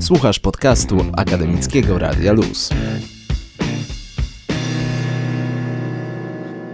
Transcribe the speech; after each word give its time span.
Słuchasz 0.00 0.40
podcastu 0.40 0.96
Akademickiego 1.16 1.98
Radia 1.98 2.32
Luz. 2.32 2.70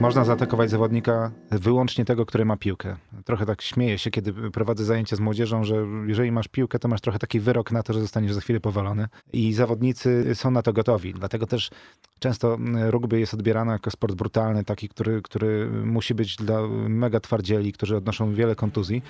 Można 0.00 0.24
zaatakować 0.24 0.70
zawodnika 0.70 1.30
wyłącznie 1.50 2.04
tego, 2.04 2.26
który 2.26 2.44
ma 2.44 2.56
piłkę. 2.56 2.96
Trochę 3.24 3.46
tak 3.46 3.62
śmieję 3.62 3.98
się, 3.98 4.10
kiedy 4.10 4.50
prowadzę 4.50 4.84
zajęcia 4.84 5.16
z 5.16 5.20
młodzieżą, 5.20 5.64
że 5.64 5.86
jeżeli 6.06 6.32
masz 6.32 6.48
piłkę, 6.48 6.78
to 6.78 6.88
masz 6.88 7.00
trochę 7.00 7.18
taki 7.18 7.40
wyrok 7.40 7.72
na 7.72 7.82
to, 7.82 7.92
że 7.92 8.00
zostaniesz 8.00 8.32
za 8.32 8.40
chwilę 8.40 8.60
powalony. 8.60 9.08
I 9.32 9.52
zawodnicy 9.52 10.34
są 10.34 10.50
na 10.50 10.62
to 10.62 10.72
gotowi. 10.72 11.14
Dlatego 11.14 11.46
też 11.46 11.70
często 12.18 12.58
rugby 12.90 13.20
jest 13.20 13.34
odbierany 13.34 13.72
jako 13.72 13.90
sport 13.90 14.14
brutalny, 14.14 14.64
taki, 14.64 14.88
który, 14.88 15.22
który 15.22 15.70
musi 15.84 16.14
być 16.14 16.36
dla 16.36 16.60
mega 16.88 17.20
twardzieli, 17.20 17.72
którzy 17.72 17.96
odnoszą 17.96 18.34
wiele 18.34 18.54
kontuzji. 18.54 19.02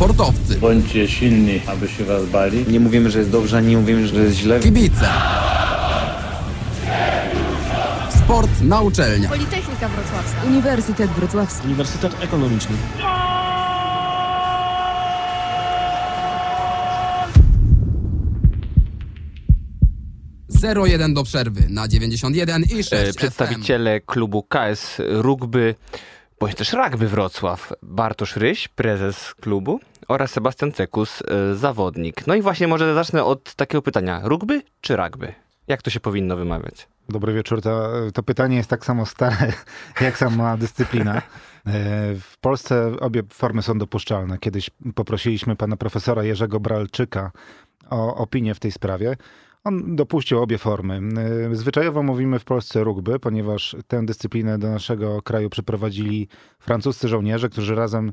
Sportowcy, 0.00 0.58
Bądźcie 0.58 1.08
silni, 1.08 1.60
aby 1.66 1.88
się 1.88 2.04
was 2.04 2.26
bali. 2.26 2.64
Nie 2.68 2.80
mówimy, 2.80 3.10
że 3.10 3.18
jest 3.18 3.30
dobrze, 3.30 3.56
ani 3.56 3.68
nie 3.68 3.76
mówimy, 3.76 4.06
że 4.08 4.14
jest 4.22 4.36
źle. 4.36 4.60
kibice. 4.60 5.08
Sport 8.24 8.50
na 8.62 8.80
uczelniach. 8.80 9.30
Politechnika 9.30 9.88
Wrocławska. 9.88 10.42
Uniwersytet 10.46 11.10
Wrocławski. 11.10 11.66
Uniwersytet 11.66 12.16
Ekonomiczny. 12.22 12.76
Zero 20.48 20.86
jeden 20.86 21.14
do 21.14 21.24
przerwy 21.24 21.60
na 21.68 21.88
91 21.88 22.62
i 22.62 22.68
6 22.68 22.92
E, 22.92 23.12
przedstawiciele 23.12 24.00
klubu 24.00 24.42
KS 24.42 24.96
Rugby, 25.08 25.74
bądź 26.40 26.54
też 26.54 26.72
Rugby 26.72 27.08
Wrocław, 27.08 27.72
Bartosz 27.82 28.36
Ryś, 28.36 28.68
prezes 28.68 29.34
klubu 29.40 29.80
oraz 30.10 30.30
Sebastian 30.30 30.72
Cekus, 30.72 31.22
e, 31.22 31.54
zawodnik. 31.54 32.26
No 32.26 32.34
i 32.34 32.42
właśnie 32.42 32.68
może 32.68 32.94
zacznę 32.94 33.24
od 33.24 33.54
takiego 33.54 33.82
pytania. 33.82 34.20
Rugby 34.24 34.62
czy 34.80 34.96
rugby? 34.96 35.34
Jak 35.68 35.82
to 35.82 35.90
się 35.90 36.00
powinno 36.00 36.36
wymawiać? 36.36 36.88
Dobry 37.08 37.32
wieczór. 37.32 37.62
To, 37.62 37.90
to 38.14 38.22
pytanie 38.22 38.56
jest 38.56 38.70
tak 38.70 38.84
samo 38.84 39.06
stare, 39.06 39.52
jak 40.00 40.18
sama 40.18 40.56
dyscyplina. 40.56 41.16
E, 41.16 41.22
W 42.14 42.38
Polsce 42.40 42.92
obie 43.00 43.22
formy 43.32 43.62
są 43.62 43.78
dopuszczalne. 43.78 44.38
Kiedyś 44.38 44.70
poprosiliśmy 44.94 45.56
pana 45.56 45.76
profesora 45.76 46.24
Jerzego 46.24 46.60
Bralczyka 46.60 47.30
o 47.90 48.14
opinię 48.16 48.54
w 48.54 48.60
tej 48.60 48.72
sprawie. 48.72 49.16
On 49.64 49.96
dopuścił 49.96 50.42
obie 50.42 50.58
formy. 50.58 51.00
E, 51.50 51.54
Zwyczajowo 51.54 52.02
mówimy 52.02 52.38
w 52.38 52.44
Polsce 52.44 52.84
rugby, 52.84 53.18
ponieważ 53.18 53.76
tę 53.86 54.06
dyscyplinę 54.06 54.58
do 54.58 54.70
naszego 54.70 55.22
kraju 55.22 55.50
przyprowadzili 55.50 56.28
francuscy 56.58 57.08
żołnierze, 57.08 57.48
którzy 57.48 57.74
razem 57.74 58.12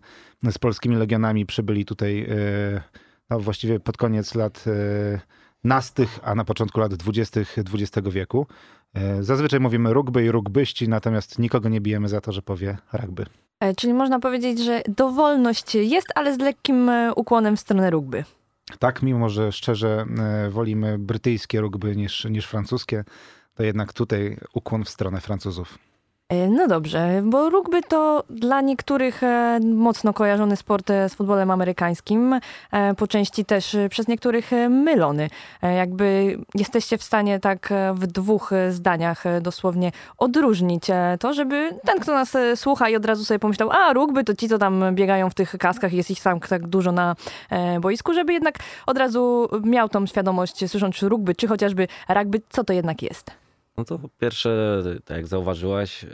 z 0.52 0.58
polskimi 0.58 0.96
legionami 0.96 1.46
przybyli 1.46 1.86
tutaj 1.86 2.22
e, 2.22 2.82
no, 3.30 3.40
właściwie 3.40 3.80
pod 3.80 3.98
koniec 3.98 4.36
lat 4.36 4.66
e, 4.68 5.20
nastych, 5.64 6.20
a 6.24 6.36
na 6.36 6.46
początku 6.46 6.80
lat 6.80 6.96
dwudziestych 6.96 7.56
XX 7.74 8.08
wieku. 8.10 8.48
Zazwyczaj 9.20 9.60
mówimy 9.60 9.94
rugby 9.94 10.26
i 10.26 10.32
rugbyści, 10.32 10.90
natomiast 10.90 11.40
nikogo 11.40 11.70
nie 11.70 11.82
bijemy 11.82 12.08
za 12.10 12.22
to, 12.22 12.32
że 12.32 12.42
powie 12.42 12.78
rugby. 12.94 13.26
E, 13.60 13.76
Czyli 13.76 13.94
można 13.94 14.20
powiedzieć, 14.20 14.60
że 14.60 14.82
dowolność 14.88 15.76
jest, 15.76 16.08
ale 16.16 16.34
z 16.34 16.40
lekkim 16.40 16.90
e, 16.90 17.14
ukłonem 17.14 17.58
w 17.58 17.60
stronę 17.60 17.90
rugby. 17.90 18.24
Tak, 18.80 19.04
mimo 19.04 19.30
że 19.30 19.52
szczerze 19.52 20.06
e, 20.20 20.50
wolimy 20.50 21.00
brytyjskie 21.00 21.62
rugby 21.62 21.96
niż, 21.96 22.26
niż 22.26 22.46
francuskie, 22.46 23.04
to 23.56 23.64
jednak 23.64 23.94
tutaj 23.94 24.38
ukłon 24.54 24.84
w 24.84 24.90
stronę 24.90 25.22
Francuzów. 25.22 25.78
E, 26.30 26.48
No 26.48 26.68
dobrze, 26.68 27.22
bo 27.24 27.50
rugby 27.50 27.82
to 27.82 28.24
dla 28.30 28.62
niektórych 28.62 29.24
e, 29.24 29.60
mocno 29.76 30.14
kojarzony 30.14 30.56
sport 30.56 30.90
e, 30.90 31.10
z 31.10 31.16
futbolem 31.16 31.52
amerykańskim, 31.52 32.40
po 32.98 33.08
części 33.08 33.46
też 33.46 33.78
przez 33.90 34.08
niektórych 34.08 34.52
mylony. 34.70 35.30
Jakby 35.62 36.38
jesteście 36.56 36.98
w 36.98 37.04
stanie 37.04 37.40
tak 37.40 37.74
w 37.94 38.08
dwóch 38.08 38.52
zdaniach 38.70 39.24
dosłownie 39.42 39.92
odróżnić 40.18 40.84
to, 41.20 41.34
żeby 41.34 41.72
ten, 41.86 42.00
kto 42.00 42.14
nas 42.14 42.38
słucha 42.56 42.90
i 42.90 42.96
od 42.96 43.06
razu 43.06 43.26
sobie 43.26 43.40
pomyślał, 43.40 43.72
a 43.72 43.94
rugby 43.94 44.24
to 44.24 44.36
ci, 44.36 44.50
co 44.50 44.58
tam 44.58 44.96
biegają 44.96 45.30
w 45.30 45.34
tych 45.34 45.56
kaskach, 45.60 45.94
jest 45.94 46.12
ich 46.12 46.22
tam 46.22 46.40
tak 46.40 46.68
dużo 46.68 46.92
na 46.92 47.16
boisku, 47.82 48.14
żeby 48.14 48.34
jednak 48.34 48.60
od 48.86 48.98
razu 48.98 49.50
miał 49.64 49.90
tą 49.90 50.06
świadomość, 50.06 50.70
słysząc 50.70 51.04
rugby, 51.04 51.36
czy 51.36 51.48
chociażby 51.48 51.88
rugby, 52.10 52.42
co 52.50 52.64
to 52.64 52.74
jednak 52.74 53.02
jest. 53.02 53.47
No 53.78 53.84
to 53.86 54.00
pierwsze, 54.20 54.84
tak 55.06 55.18
jak 55.18 55.28
zauważyłaś, 55.28 56.04
yy, 56.04 56.10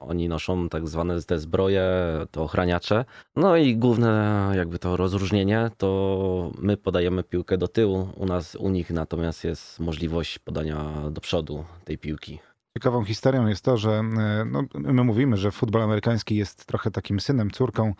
oni 0.00 0.28
noszą 0.28 0.68
tak 0.68 0.88
zwane 0.88 1.22
te 1.22 1.38
zbroje, 1.38 1.90
to 2.30 2.42
ochraniacze. 2.42 3.04
No 3.36 3.56
i 3.56 3.76
główne 3.76 4.52
jakby 4.56 4.78
to 4.78 4.96
rozróżnienie, 4.96 5.70
to 5.78 6.50
my 6.58 6.76
podajemy 6.76 7.22
piłkę 7.22 7.58
do 7.58 7.68
tyłu, 7.68 8.08
u 8.16 8.26
nas, 8.26 8.54
u 8.54 8.68
nich 8.68 8.90
natomiast 8.90 9.44
jest 9.44 9.80
możliwość 9.80 10.38
podania 10.38 11.10
do 11.10 11.20
przodu 11.20 11.64
tej 11.84 11.98
piłki. 11.98 12.38
Ciekawą 12.76 13.04
historią 13.04 13.46
jest 13.46 13.64
to, 13.64 13.76
że 13.76 13.90
e, 13.90 14.44
no, 14.44 14.62
my 14.74 15.04
mówimy, 15.04 15.36
że 15.36 15.50
futbol 15.50 15.82
amerykański 15.82 16.36
jest 16.36 16.66
trochę 16.66 16.90
takim 16.90 17.20
synem, 17.20 17.50
córką 17.50 17.94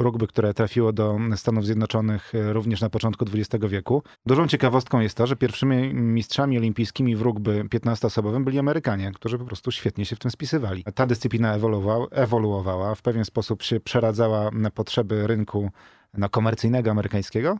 rugby, 0.00 0.26
które 0.26 0.54
trafiło 0.54 0.92
do 0.92 1.18
Stanów 1.36 1.66
Zjednoczonych 1.66 2.34
e, 2.34 2.52
również 2.52 2.80
na 2.80 2.90
początku 2.90 3.24
XX 3.34 3.66
wieku. 3.66 4.02
Dużą 4.26 4.46
ciekawostką 4.46 5.00
jest 5.00 5.16
to, 5.16 5.26
że 5.26 5.36
pierwszymi 5.36 5.94
mistrzami 5.94 6.58
olimpijskimi 6.58 7.16
w 7.16 7.22
rugby 7.22 7.64
15-osobowym 7.64 8.44
byli 8.44 8.58
Amerykanie, 8.58 9.12
którzy 9.14 9.38
po 9.38 9.44
prostu 9.44 9.70
świetnie 9.70 10.04
się 10.04 10.16
w 10.16 10.18
tym 10.18 10.30
spisywali. 10.30 10.84
Ta 10.94 11.06
dyscyplina 11.06 11.54
ewoluowała, 11.54 12.06
ewoluowała 12.10 12.94
w 12.94 13.02
pewien 13.02 13.24
sposób 13.24 13.62
się 13.62 13.80
przeradzała 13.80 14.50
na 14.52 14.70
potrzeby 14.70 15.26
rynku 15.26 15.70
no, 16.14 16.28
komercyjnego 16.28 16.90
amerykańskiego. 16.90 17.58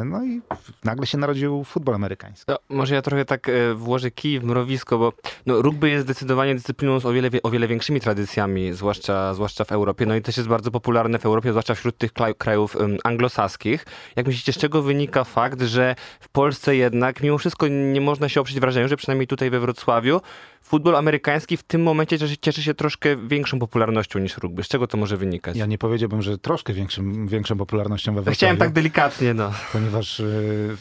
E, 0.00 0.04
No 0.04 0.24
i 0.24 0.40
nagle 0.84 1.06
się 1.06 1.18
narodził 1.18 1.64
futbol 1.64 1.94
amerykański. 1.94 2.44
No, 2.48 2.58
może 2.68 2.94
ja 2.94 3.02
trochę 3.02 3.24
tak 3.24 3.48
e, 3.48 3.74
włożę 3.74 4.10
kij 4.10 4.40
w 4.40 4.44
mrowisko, 4.44 4.98
bo 4.98 5.12
no, 5.46 5.62
rugby 5.62 5.90
jest 5.90 6.04
zdecydowanie 6.04 6.54
dyscypliną 6.54 7.00
z 7.00 7.06
o 7.06 7.12
wiele, 7.12 7.30
wie- 7.30 7.42
o 7.42 7.50
wiele 7.50 7.68
większymi 7.68 8.00
tradycjami, 8.00 8.72
zwłaszcza, 8.72 9.34
zwłaszcza 9.34 9.64
w 9.64 9.72
Europie. 9.72 10.06
No 10.06 10.16
i 10.16 10.22
też 10.22 10.36
jest 10.36 10.48
bardzo 10.48 10.70
popularne 10.70 11.18
w 11.18 11.26
Europie, 11.26 11.50
zwłaszcza 11.50 11.74
wśród 11.74 11.98
tych 11.98 12.12
kraj- 12.12 12.34
krajów 12.38 12.76
anglosaskich. 13.04 13.86
Jak 14.16 14.26
myślicie, 14.26 14.52
z 14.52 14.56
czego 14.58 14.82
wynika 14.82 15.24
fakt, 15.24 15.62
że 15.62 15.94
w 16.20 16.28
Polsce 16.28 16.76
jednak 16.76 17.22
mimo 17.22 17.38
wszystko 17.38 17.68
nie 17.68 18.00
można 18.00 18.28
się 18.28 18.40
oprzeć 18.40 18.60
wrażeniu, 18.60 18.88
że 18.88 18.96
przynajmniej 18.96 19.26
tutaj 19.26 19.50
we 19.50 19.60
Wrocławiu 19.60 20.20
futbol 20.62 20.96
amerykański 20.96 21.56
w 21.56 21.62
tym 21.62 21.82
momencie 21.82 22.18
cieszy, 22.18 22.36
cieszy 22.40 22.62
się 22.62 22.74
troszkę 22.74 23.16
większą 23.16 23.58
popularnością 23.58 24.18
niż 24.18 24.36
rugby. 24.38 24.62
Z 24.64 24.68
czego 24.68 24.86
to 24.86 24.96
może 24.96 25.16
wynikać? 25.16 25.56
Ja 25.56 25.66
nie 25.66 25.78
powiedziałbym, 25.78 26.22
że 26.22 26.38
troszkę 26.38 26.72
większym, 26.72 27.28
większą 27.28 27.56
popularnością 27.58 28.12
we 28.12 28.16
No 28.16 28.22
Wrocławiu. 28.22 28.36
Chciałem 28.36 28.56
tak 28.56 28.72
delikatnie, 28.72 29.34
no. 29.34 29.52
Ponieważ 29.82 30.20
y, 30.20 30.76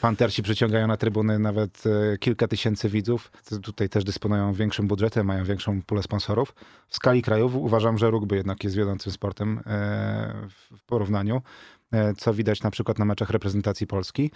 Pantersi 0.00 0.42
przyciągają 0.42 0.86
na 0.86 0.96
trybuny 0.96 1.38
nawet 1.38 1.82
y, 2.14 2.18
kilka 2.18 2.48
tysięcy 2.48 2.88
widzów. 2.88 3.32
Tutaj 3.62 3.88
też 3.88 4.04
dysponują 4.04 4.52
większym 4.52 4.88
budżetem, 4.88 5.26
mają 5.26 5.44
większą 5.44 5.82
pulę 5.82 6.02
sponsorów. 6.02 6.54
W 6.88 6.96
skali 6.96 7.22
krajów 7.22 7.54
uważam, 7.54 7.98
że 7.98 8.10
rugby 8.10 8.36
jednak 8.36 8.64
jest 8.64 8.76
wiodącym 8.76 9.12
sportem 9.12 9.58
e, 9.58 9.62
w- 10.50 10.82
porównaniu, 10.86 11.42
e, 11.92 12.14
co 12.14 12.34
widać 12.34 12.62
na 12.62 12.70
przykład 12.70 12.98
na 12.98 13.04
meczach 13.04 13.30
reprezentacji 13.30 13.86
Polski. 13.86 14.30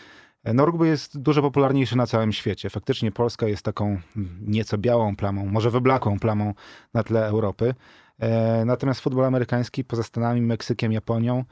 E, 0.45 0.55
No, 0.55 0.67
rugby 0.67 0.87
jest 0.87 1.19
dużo 1.19 1.43
popularniejszy 1.43 1.97
na 1.97 2.07
całym 2.07 2.33
świecie. 2.33 2.71
Faktycznie 2.71 3.13
Polska 3.13 3.47
jest 3.49 3.63
taką 3.63 4.01
nieco 4.41 4.79
białą 4.79 5.17
plamą, 5.17 5.47
może 5.47 5.71
wyblakłą 5.71 6.19
plamą 6.19 6.55
na 6.95 7.03
tle 7.03 7.27
Europy. 7.27 7.75
E, 8.19 8.65
Natomiast 8.65 9.01
futbol 9.01 9.25
amerykański 9.25 9.85
poza 9.85 10.03
Stanami, 10.03 10.41
Meksykiem, 10.43 10.93
Japonią 10.93 11.45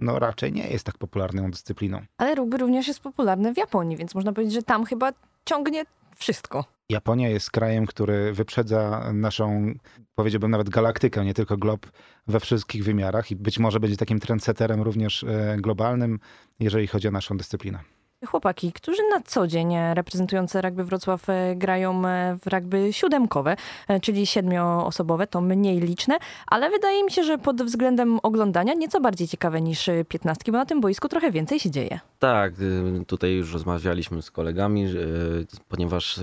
no 0.00 0.18
raczej 0.18 0.52
nie 0.52 0.68
jest 0.68 0.84
tak 0.84 0.98
popularną 0.98 1.50
dyscypliną. 1.50 2.00
Ale 2.18 2.34
rugby 2.34 2.58
również 2.58 2.88
jest 2.88 3.00
popularne 3.00 3.54
w 3.54 3.56
Japonii, 3.56 3.96
więc 3.96 4.14
można 4.14 4.32
powiedzieć, 4.32 4.54
że 4.54 4.62
tam 4.62 4.84
chyba 4.84 5.12
ciągnie 5.44 5.84
wszystko. 6.16 6.64
Japonia 6.88 7.28
jest 7.28 7.50
krajem, 7.50 7.86
który 7.86 8.32
wyprzedza 8.32 9.12
naszą, 9.12 9.74
powiedziałbym 10.14 10.50
nawet 10.50 10.68
galaktykę, 10.68 11.24
nie 11.24 11.34
tylko 11.34 11.56
glob, 11.56 11.86
we 12.26 12.40
wszystkich 12.40 12.84
wymiarach 12.84 13.30
i 13.30 13.36
być 13.36 13.58
może 13.58 13.80
będzie 13.80 13.96
takim 13.96 14.20
trendsetterem 14.20 14.82
również 14.82 15.24
e, 15.24 15.56
globalnym, 15.58 16.18
jeżeli 16.60 16.86
chodzi 16.86 17.08
o 17.08 17.10
naszą 17.10 17.36
dyscyplinę. 17.36 17.78
Chłopaki, 18.26 18.72
którzy 18.72 19.02
na 19.10 19.20
co 19.20 19.46
dzień 19.46 19.74
e, 19.74 19.94
reprezentujące 19.94 20.62
rugby 20.62 20.84
Wrocław 20.84 21.28
e, 21.28 21.56
grają 21.56 22.06
e, 22.06 22.36
w 22.42 22.46
rugby 22.46 22.92
siódemkowe, 22.92 23.56
czyli 24.02 24.26
siedmioosobowe, 24.26 25.26
to 25.26 25.40
mniej 25.40 25.80
liczne, 25.80 26.18
ale 26.46 26.70
wydaje 26.70 27.04
mi 27.04 27.10
się, 27.10 27.24
że 27.24 27.38
pod 27.38 27.62
względem 27.62 28.18
oglądania 28.22 28.74
nieco 28.74 29.00
bardziej 29.00 29.28
ciekawe 29.28 29.60
niż 29.60 29.90
piętnastki, 30.08 30.52
bo 30.52 30.58
na 30.58 30.66
tym 30.66 30.80
boisku 30.80 31.08
trochę 31.08 31.30
więcej 31.30 31.60
się 31.60 31.70
dzieje. 31.70 32.00
Tak, 32.18 32.52
y, 32.60 33.04
tutaj 33.06 33.32
już 33.32 33.52
rozmawialiśmy 33.52 34.22
z 34.22 34.30
kolegami, 34.30 34.86
y, 34.86 35.46
ponieważ 35.68 36.20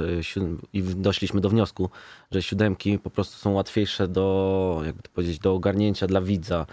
i 0.73 0.81
doszliśmy 0.81 1.41
do 1.41 1.49
wniosku, 1.49 1.89
że 2.31 2.41
siódemki 2.41 2.99
po 2.99 3.09
prostu 3.09 3.37
są 3.37 3.53
łatwiejsze 3.53 4.07
do, 4.07 4.81
jakby 4.85 5.01
to 5.01 5.09
powiedzieć, 5.09 5.39
do 5.39 5.53
ogarnięcia 5.53 6.07
dla 6.07 6.21
widza. 6.21 6.65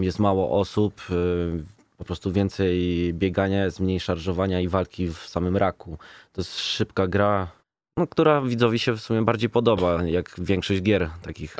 Jest 0.00 0.18
mało 0.18 0.60
osób, 0.60 0.94
y, 1.10 1.77
po 1.98 2.04
prostu 2.04 2.32
więcej 2.32 3.10
biegania, 3.14 3.64
jest 3.64 3.80
mniej 3.80 4.00
szarżowania 4.00 4.60
i 4.60 4.68
walki 4.68 5.08
w 5.08 5.18
samym 5.18 5.56
raku. 5.56 5.98
To 6.32 6.40
jest 6.40 6.58
szybka 6.58 7.06
gra, 7.06 7.48
no, 7.96 8.06
która 8.06 8.42
widzowi 8.42 8.78
się 8.78 8.92
w 8.92 9.00
sumie 9.00 9.22
bardziej 9.22 9.50
podoba, 9.50 10.04
jak 10.04 10.34
większość 10.38 10.82
gier 10.82 11.10
takich. 11.22 11.56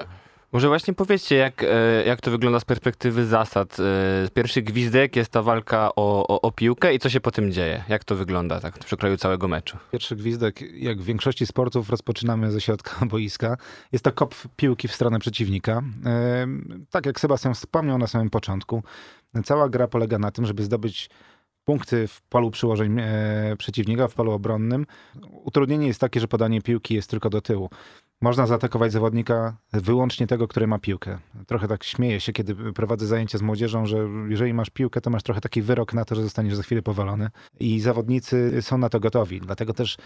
Może 0.53 0.69
właśnie 0.69 0.95
powiedzcie, 0.95 1.37
jak, 1.37 1.63
e, 1.63 2.05
jak 2.07 2.21
to 2.21 2.31
wygląda 2.31 2.61
z 2.61 2.65
perspektywy 2.65 3.27
zasad. 3.27 3.77
E, 3.81 4.29
Pierwszy 4.35 4.63
gwizdek 4.63 5.17
jest 5.17 5.31
ta 5.31 5.43
walka 5.43 5.91
o, 5.97 6.27
o, 6.29 6.41
o 6.41 6.53
piłkę 6.53 6.95
i 6.95 6.99
co 6.99 7.09
się 7.11 7.21
po 7.21 7.31
tym 7.31 7.53
dzieje? 7.53 7.85
Jak 7.89 8.05
to 8.05 8.17
wygląda 8.17 8.61
tak 8.61 8.77
w 8.77 8.85
przekroju 8.85 9.17
całego 9.17 9.49
meczu? 9.49 9.77
Pierwszy 9.93 10.17
gwizdek, 10.17 10.61
jak 10.73 11.01
w 11.01 11.05
większości 11.05 11.47
sportów, 11.47 11.91
rozpoczynamy 11.91 12.53
ze 12.53 12.61
środka 12.61 13.07
boiska. 13.07 13.57
Jest 13.93 14.05
to 14.05 14.13
kop 14.13 14.35
piłki 14.57 14.89
w 14.89 14.95
stronę 14.95 15.19
przeciwnika. 15.19 15.83
Em, 16.05 16.87
Tak 16.91 17.07
jak 17.07 17.21
Sebastian 17.21 17.55
wspomniał 17.55 17.99
na 17.99 18.07
samym 18.07 18.31
początku, 18.31 18.83
cała 19.45 19.69
gra 19.69 19.89
polega 19.89 20.19
na 20.19 20.31
tym, 20.31 20.47
żeby 20.47 20.63
zdobyć 20.63 21.11
punkty 21.65 22.09
w 22.09 22.23
polu 22.23 22.51
przyłożeń 22.51 22.97
e, 23.01 23.57
przeciwnika, 23.59 24.09
w 24.09 24.15
polu 24.15 24.33
obronnym. 24.33 24.87
Utrudnienie 25.31 25.87
jest 25.87 26.01
takie, 26.01 26.21
że 26.21 26.29
podanie 26.29 26.63
piłki 26.63 26.95
jest 26.95 27.11
tylko 27.11 27.31
do 27.31 27.41
tyłu. 27.41 27.71
Można 28.21 28.47
zaatakować 28.47 28.93
zawodnika 28.93 29.57
wyłącznie 29.73 30.27
tego, 30.27 30.49
który 30.49 30.67
ma 30.67 30.79
piłkę. 30.79 31.19
Trochę 31.47 31.69
tak 31.69 31.85
śmieję 31.85 32.21
się, 32.21 32.33
kiedy 32.33 32.73
prowadzę 32.73 33.07
zajęcia 33.07 33.39
z 33.39 33.43
młodzieżą, 33.43 33.87
że 33.87 34.09
jeżeli 34.29 34.55
masz 34.55 34.71
piłkę, 34.71 35.01
to 35.01 35.11
masz 35.11 35.23
trochę 35.23 35.41
taki 35.41 35.63
wyrok 35.63 35.95
na 35.95 36.05
to, 36.05 36.15
że 36.15 36.23
zostaniesz 36.23 36.55
za 36.55 36.63
chwilę 36.63 36.83
powalony. 36.83 37.31
I 37.61 37.81
zawodnicy 37.81 38.63
są 38.63 38.79
na 38.79 38.89
to 38.89 39.01
gotowi. 39.01 39.41
Dlatego 39.41 39.75
też 39.75 39.97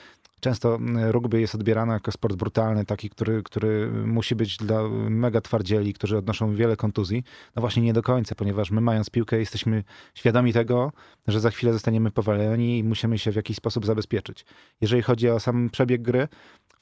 często 0.41 0.79
rugby 1.11 1.41
jest 1.41 1.55
odbierany 1.55 1.93
jako 1.93 2.13
sport 2.13 2.37
brutalny, 2.37 2.85
taki, 2.85 3.11
który, 3.11 3.43
który 3.43 3.91
musi 4.07 4.35
być 4.35 4.57
dla 4.57 4.83
mega 5.09 5.41
twardzieli, 5.41 5.95
którzy 5.95 6.19
odnoszą 6.19 6.55
wiele 6.55 6.77
kontuzji. 6.77 7.25
No 7.57 7.61
właśnie 7.61 7.83
nie 7.83 7.93
do 7.93 8.03
końca, 8.03 8.35
ponieważ 8.35 8.71
my 8.71 8.81
mając 8.81 9.11
piłkę 9.11 9.39
jesteśmy 9.39 9.85
świadomi 10.15 10.53
tego, 10.53 10.93
że 11.27 11.41
za 11.41 11.51
chwilę 11.51 11.73
zostaniemy 11.73 12.11
powaleni 12.11 12.79
i 12.79 12.85
musimy 12.85 13.19
się 13.19 13.33
w 13.33 13.37
jakiś 13.37 13.57
sposób 13.57 13.87
zabezpieczyć. 13.87 14.45
Jeżeli 14.81 15.03
chodzi 15.03 15.31
o 15.31 15.41
sam 15.41 15.71
przebieg 15.71 16.03
gry, 16.03 16.29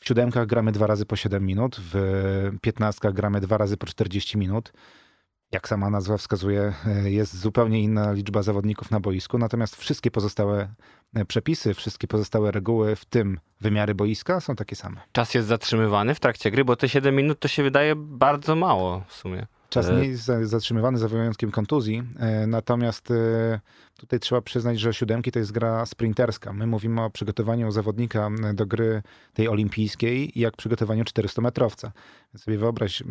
w 0.00 0.08
siódemkach 0.08 0.46
gramy 0.46 0.72
dwa 0.72 0.86
razy 0.86 1.06
po 1.06 1.16
7 1.16 1.46
minut, 1.46 1.76
w 1.92 1.94
piętnastkach 2.60 3.12
gramy 3.12 3.40
dwa 3.40 3.58
razy 3.58 3.76
po 3.76 3.86
40 3.86 4.38
minut. 4.38 4.72
Jak 5.52 5.68
sama 5.68 5.90
nazwa 5.90 6.16
wskazuje, 6.16 6.72
e, 6.86 7.10
jest 7.10 7.36
zupełnie 7.36 7.80
inna 7.80 8.12
liczba 8.12 8.42
zawodników 8.42 8.90
na 8.90 9.00
boisku, 9.00 9.38
natomiast 9.38 9.76
wszystkie 9.76 10.10
pozostałe 10.10 10.68
e, 11.14 11.24
przepisy, 11.24 11.74
wszystkie 11.74 12.08
pozostałe 12.08 12.50
reguły, 12.50 12.96
w 12.96 13.04
tym 13.04 13.40
wymiary 13.60 13.94
boiska, 13.94 14.40
są 14.40 14.56
takie 14.56 14.76
same. 14.76 15.00
Czas 15.12 15.34
jest 15.34 15.48
zatrzymywany 15.48 16.14
w 16.14 16.20
trakcie 16.20 16.50
gry, 16.50 16.64
bo 16.64 16.76
te 16.76 16.88
7 16.88 17.16
minut 17.16 17.40
to 17.40 17.48
się 17.48 17.62
wydaje 17.62 17.94
bardzo 17.96 18.56
mało 18.56 19.04
w 19.08 19.12
sumie. 19.14 19.46
Czas 19.70 19.86
E, 19.86 19.96
nie 20.00 20.04
jest 20.04 20.24
za- 20.24 20.46
zatrzymywany 20.46 20.98
za 20.98 21.08
wyjątkiem 21.08 21.50
kontuzji, 21.50 22.02
e, 22.18 22.46
natomiast 22.46 23.10
e, 23.10 23.60
tutaj 23.98 24.20
trzeba 24.20 24.40
przyznać, 24.40 24.80
że 24.80 24.94
siódemki 24.94 25.32
to 25.32 25.38
jest 25.38 25.52
gra 25.52 25.86
sprinterska. 25.86 26.52
My 26.52 26.66
mówimy 26.66 27.02
o 27.02 27.10
przygotowaniu 27.10 27.70
zawodnika 27.70 28.30
do 28.54 28.66
gry 28.66 29.02
tej 29.34 29.48
olimpijskiej, 29.48 30.32
jak 30.34 30.56
przygotowaniu 30.56 31.04
400-metrowca. 31.04 31.90
Więc 32.34 32.44
sobie 32.44 32.58
wyobraź 32.58 33.02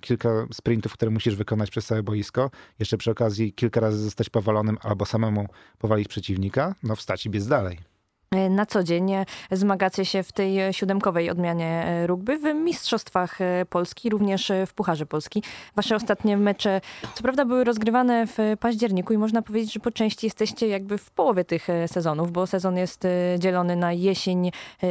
kilka 0.00 0.28
sprintów, 0.52 0.92
które 0.92 1.10
musisz 1.10 1.36
wykonać 1.36 1.70
przez 1.70 1.86
całe 1.86 2.02
boisko, 2.02 2.50
jeszcze 2.78 2.96
przy 2.96 3.10
okazji 3.10 3.52
kilka 3.52 3.80
razy 3.80 3.98
zostać 3.98 4.30
powalonym 4.30 4.78
albo 4.82 5.06
samemu 5.06 5.48
powalić 5.78 6.08
przeciwnika, 6.08 6.74
no 6.82 6.96
wstać 6.96 7.26
i 7.26 7.30
biec 7.30 7.46
dalej. 7.46 7.93
E, 8.34 8.50
Na 8.50 8.66
co 8.66 8.82
dzień 8.82 9.12
e, 9.12 9.24
zmagacie 9.52 10.04
się 10.04 10.22
w 10.22 10.32
tej 10.32 10.60
e, 10.60 10.72
siódemkowej 10.72 11.30
odmianie 11.30 12.02
rugby 12.06 12.38
w 12.38 12.54
Mistrzostwach 12.54 13.38
Polski, 13.70 14.10
również 14.10 14.52
w 14.66 14.74
Pucharze 14.74 15.06
Polski. 15.06 15.42
Wasze 15.76 15.96
ostatnie 15.96 16.36
mecze, 16.36 16.80
co 17.14 17.22
prawda, 17.22 17.44
były 17.44 17.64
rozgrywane 17.64 18.26
w 18.26 18.38
październiku 18.60 19.12
i 19.12 19.18
można 19.18 19.42
powiedzieć, 19.42 19.72
że 19.72 19.80
po 19.80 19.90
części 19.90 20.26
jesteście 20.26 20.68
jakby 20.68 20.98
w 20.98 21.10
połowie 21.10 21.44
tych 21.44 21.66
sezonów, 21.86 22.32
bo 22.32 22.46
sezon 22.46 22.76
jest 22.76 23.02
dzielony 23.38 23.76
na 23.76 23.92
jesień 23.92 24.50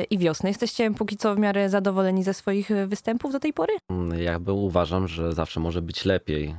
i 0.10 0.18
wiosnę. 0.18 0.50
Jesteście 0.50 0.92
póki 0.94 1.18
co 1.18 1.36
w 1.36 1.40
miarę 1.40 1.70
zadowoleni 1.70 2.24
ze 2.24 2.34
swoich 2.34 2.70
występów 2.88 3.32
do 3.32 3.40
tej 3.40 3.54
pory? 3.54 3.74
Mm, 3.90 4.20
Jakby 4.20 4.54
uważam, 4.54 5.08
że 5.08 5.34
zawsze 5.34 5.60
może 5.60 5.82
być 5.82 6.06
lepiej, 6.06 6.56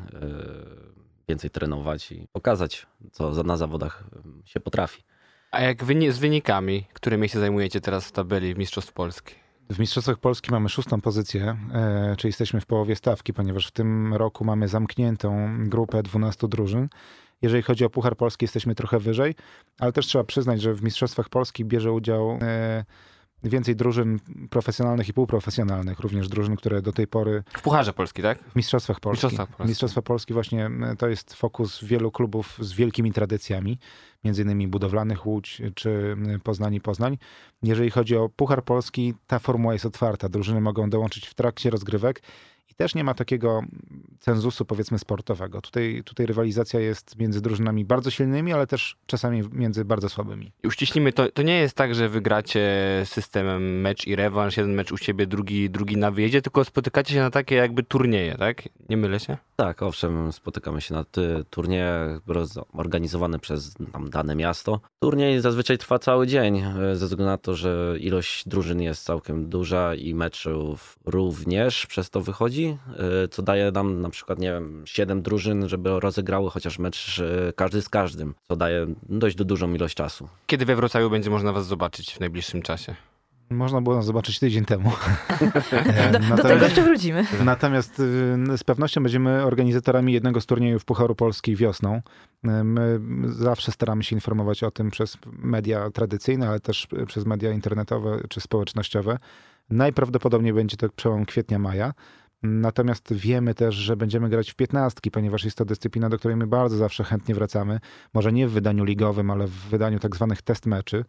więcej 1.29 1.51
trenować 1.51 2.13
i 2.13 2.27
pokazać, 2.33 2.87
co 3.13 3.31
na 3.43 3.57
zawodach 3.57 4.05
się 4.45 4.61
potrafi. 4.61 5.03
A 5.55 5.61
jak 5.61 5.85
wyni- 5.85 6.13
z 6.13 6.19
wynikami, 6.19 6.87
które 6.93 7.19
miejsce 7.19 7.41
zajmujecie 7.41 7.81
teraz 7.81 8.09
w 8.09 8.13
tabeli 8.13 8.55
Mistrzostw 8.57 8.93
Polski? 8.93 9.35
W 9.71 9.79
Mistrzostwach 9.79 10.19
Polski 10.19 10.51
mamy 10.51 10.69
szóstą 10.69 11.01
pozycję, 11.01 11.57
e, 11.75 12.15
czyli 12.17 12.29
jesteśmy 12.29 12.61
w 12.61 12.67
połowie 12.67 12.97
stawki, 12.97 13.33
ponieważ 13.33 13.67
w 13.67 13.71
tym 13.71 14.15
roku 14.15 14.45
mamy 14.45 14.69
zamkniętą 14.69 15.49
grupę 15.69 16.03
12 16.03 16.49
drużyn. 16.49 16.89
Jeżeli 17.43 17.63
chodzi 17.63 17.85
o 17.85 17.91
Puchar 17.91 18.17
Polski, 18.17 18.45
jesteśmy 18.45 18.75
trochę 18.75 18.99
wyżej, 18.99 19.35
ale 19.79 19.93
też 19.93 20.07
trzeba 20.07 20.25
przyznać, 20.25 20.63
że 20.63 20.75
w 20.75 20.83
Mistrzostwach 20.83 21.29
Polski 21.29 21.65
bierze 21.65 21.93
udział 21.93 22.39
e, 22.43 22.85
więcej 23.45 23.77
drużyn 23.77 24.19
profesjonalnych 24.51 25.09
i 25.09 25.13
półprofesjonalnych, 25.13 26.01
również 26.01 26.29
drużyn, 26.29 26.57
które 26.57 26.83
do 26.83 26.93
tej 26.93 27.07
pory 27.07 27.43
W 27.59 27.63
Pucharze 27.63 27.93
Polski, 27.93 28.23
tak? 28.23 28.39
w 28.39 28.57
Mistrzostwach 28.57 29.01
Polski. 29.01 29.27
Mistrzostwach 29.27 29.57
Polski. 29.57 29.69
Mistrzostwa 29.69 30.03
Polski 30.03 30.35
właśnie 30.35 30.71
to 30.99 31.09
jest 31.09 31.35
fokus 31.35 31.85
wielu 31.85 32.11
klubów 32.11 32.59
z 32.61 32.73
wielkimi 32.73 33.13
tradycjami, 33.13 33.79
między 34.25 34.43
innymi 34.43 34.69
budowlanych 34.69 35.27
Łódź 35.27 35.63
czy 35.75 36.17
Poznań 36.43 36.75
i 36.75 36.81
Poznań. 36.81 37.19
Jeżeli 37.63 37.91
chodzi 37.91 38.17
o 38.17 38.29
Puchar 38.29 38.65
Polski, 38.65 39.15
ta 39.27 39.39
formuła 39.39 39.73
jest 39.73 39.87
otwarta. 39.87 40.29
Drużyny 40.29 40.61
mogą 40.61 40.91
dołączyć 40.91 41.27
w 41.27 41.35
trakcie 41.35 41.71
rozgrywek 41.71 42.23
i 42.71 42.75
też 42.75 42.95
nie 42.95 43.05
ma 43.05 43.15
takiego 43.15 43.63
cenzusu 44.21 44.65
powiedzmy 44.65 44.99
sportowego. 44.99 45.61
Tutaj, 45.61 46.03
tutaj 46.05 46.27
rywalizacja 46.27 46.81
jest 46.81 47.19
między 47.19 47.41
drużynami 47.41 47.85
bardzo 47.85 48.11
silnymi, 48.11 48.53
ale 48.53 48.67
też 48.67 48.97
czasami 49.07 49.43
między 49.53 49.85
bardzo 49.85 50.09
słabymi. 50.09 50.53
I 50.63 50.67
uściślimy, 50.67 51.13
to, 51.13 51.31
to 51.31 51.43
nie 51.43 51.59
jest 51.59 51.77
tak, 51.77 51.95
że 51.95 52.09
wygracie 52.09 52.71
systemem 53.05 53.81
mecz 53.81 54.07
i 54.07 54.17
rewanż, 54.17 54.57
jeden 54.57 54.75
mecz 54.75 54.93
u 54.93 54.97
siebie, 54.97 55.27
drugi, 55.27 55.71
drugi 55.71 55.97
na 55.97 56.11
wyjeździe, 56.11 56.43
tylko 56.43 56.65
spotykacie 56.65 57.15
się 57.15 57.21
na 57.21 57.31
takie 57.31 57.55
jakby 57.55 57.83
turnieje, 57.83 58.35
tak? 58.39 58.63
Nie 58.89 58.97
mylę 58.97 59.21
się? 59.21 59.37
Tak, 59.57 59.83
owszem, 59.83 60.33
spotykamy 60.33 60.81
się 60.81 60.95
na 60.95 61.05
turnieje 61.51 62.21
organizowane 62.73 63.39
przez 63.39 63.75
tam 63.93 64.11
dane 64.11 64.37
miasto. 64.37 64.81
Turniej 65.03 65.41
zazwyczaj 65.41 65.79
trwa 65.79 65.99
cały 65.99 66.27
dzień, 66.27 66.59
e, 66.59 66.97
ze 66.97 67.07
względu 67.07 67.25
na 67.25 67.39
to, 67.39 67.55
że 67.55 67.97
ilość 68.01 68.49
drużyn 68.49 68.83
jest 68.83 69.05
całkiem 69.05 69.49
duża 69.49 69.95
i 69.95 70.15
meczów 70.15 70.99
również 71.05 71.87
przez 71.87 72.11
to 72.11 72.21
wychodzi, 72.21 72.54
e, 72.63 72.77
co 73.31 73.43
daje 73.43 73.71
nam 73.71 74.01
na 74.01 74.11
przykład, 74.11 74.39
nie 74.39 74.53
wiem, 74.53 74.83
7 74.87 75.23
drużyn, 75.23 75.69
żeby 75.69 76.01
rozegrały 76.01 76.51
chociaż 76.51 76.79
mecz 76.79 77.19
e, 77.49 77.53
każdy 77.53 77.83
z 77.83 77.89
każdym, 77.89 78.35
co 78.49 78.57
daje 78.57 78.87
dość 79.09 79.37
dużą 79.37 79.75
ilość 79.75 79.95
czasu. 79.95 80.29
Kiedy 80.47 80.65
we 80.65 80.77
Wrocławiu 80.77 81.11
będzie 81.11 81.31
można 81.31 81.53
was 81.53 81.67
zobaczyć 81.67 82.15
w 82.15 82.21
najbliższym 82.21 82.63
czasie? 82.63 82.95
Można 83.51 83.81
było 83.81 83.97
nas 83.97 84.05
zobaczyć 84.05 84.39
tydzień 84.39 84.65
temu. 84.65 84.93
Do, 86.13 86.19
do 86.19 86.19
natomiast- 86.19 86.43
tego 86.43 86.65
jeszcze 86.65 86.83
wrócimy. 86.83 87.27
Natomiast 87.45 88.01
y, 88.01 88.59
z 88.59 88.65
pewnością 88.65 89.03
będziemy 89.03 89.45
organizatorami 89.45 90.13
jednego 90.13 90.41
z 90.41 90.47
turniejów 90.47 90.85
Pucharu 90.85 91.15
Polski 91.15 91.57
wiosną. 91.57 91.97
Y, 91.97 92.65
My 92.65 93.01
zawsze 93.27 93.73
staramy 93.73 94.05
się 94.05 94.17
informować 94.17 94.63
o 94.63 94.71
tym 94.71 94.91
przez 94.91 95.19
media 95.39 95.91
tradycyjne, 95.91 96.49
ale 96.49 96.61
też 96.61 96.89
przez 97.07 97.27
media 97.27 97.53
internetowe 97.53 98.21
czy 98.29 98.41
społecznościowe. 98.41 99.19
Najprawdopodobniej 99.71 100.53
będzie 100.53 100.77
to 100.77 100.89
przełom 100.97 101.27
kwietnia-maja. 101.27 101.93
Natomiast 102.45 103.15
wiemy 103.15 103.55
też, 103.55 103.75
że 103.75 103.97
będziemy 103.97 104.29
grać 104.29 104.51
w 104.51 104.55
piętnastki, 104.55 105.11
ponieważ 105.11 105.45
jest 105.45 105.59
to 105.59 105.65
dyscyplina, 105.65 106.09
do 106.09 106.19
której 106.19 106.37
my 106.37 106.47
bardzo 106.47 106.77
zawsze 106.77 107.05
chętnie 107.05 107.35
wracamy. 107.35 107.81
Może 108.15 108.33
nie 108.33 108.49
w 108.49 108.53
wydaniu 108.53 108.85
ligowym, 108.85 109.31
ale 109.31 109.47
w 109.47 109.51
wydaniu 109.51 109.99
tak 109.99 110.17
zwanych 110.17 110.43
test 110.43 110.67
meczy. 110.67 111.05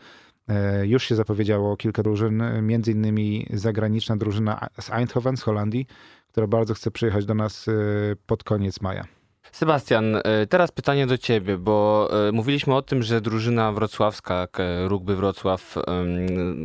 E, 0.48 0.88
Już 0.88 1.04
się 1.04 1.16
zapowiedziało 1.16 1.78
kilka 1.78 2.04
drużyn, 2.04 2.44
między 2.62 2.92
innymi 2.92 3.48
zagraniczna 3.54 4.18
drużyna 4.18 4.68
z 4.80 4.90
Eindhoven 4.90 5.38
z 5.38 5.42
Holandii, 5.42 5.88
która 6.32 6.48
bardzo 6.48 6.74
chce 6.74 6.92
przyjechać 6.92 7.26
do 7.26 7.34
nas 7.34 7.68
e, 7.68 7.72
pod 8.26 8.44
koniec 8.44 8.82
maja. 8.82 9.06
Sebastian, 9.52 10.16
y, 10.16 10.22
teraz 10.50 10.72
pytanie 10.72 11.08
do 11.08 11.18
ciebie, 11.18 11.58
bo 11.58 12.10
y, 12.30 12.32
mówiliśmy 12.32 12.76
o 12.76 12.82
tym, 12.82 13.04
że 13.04 13.22
drużyna 13.22 13.72
wrocławska, 13.72 14.48
k- 14.48 14.64
rugby 14.88 15.16
Wrocław, 15.16 15.76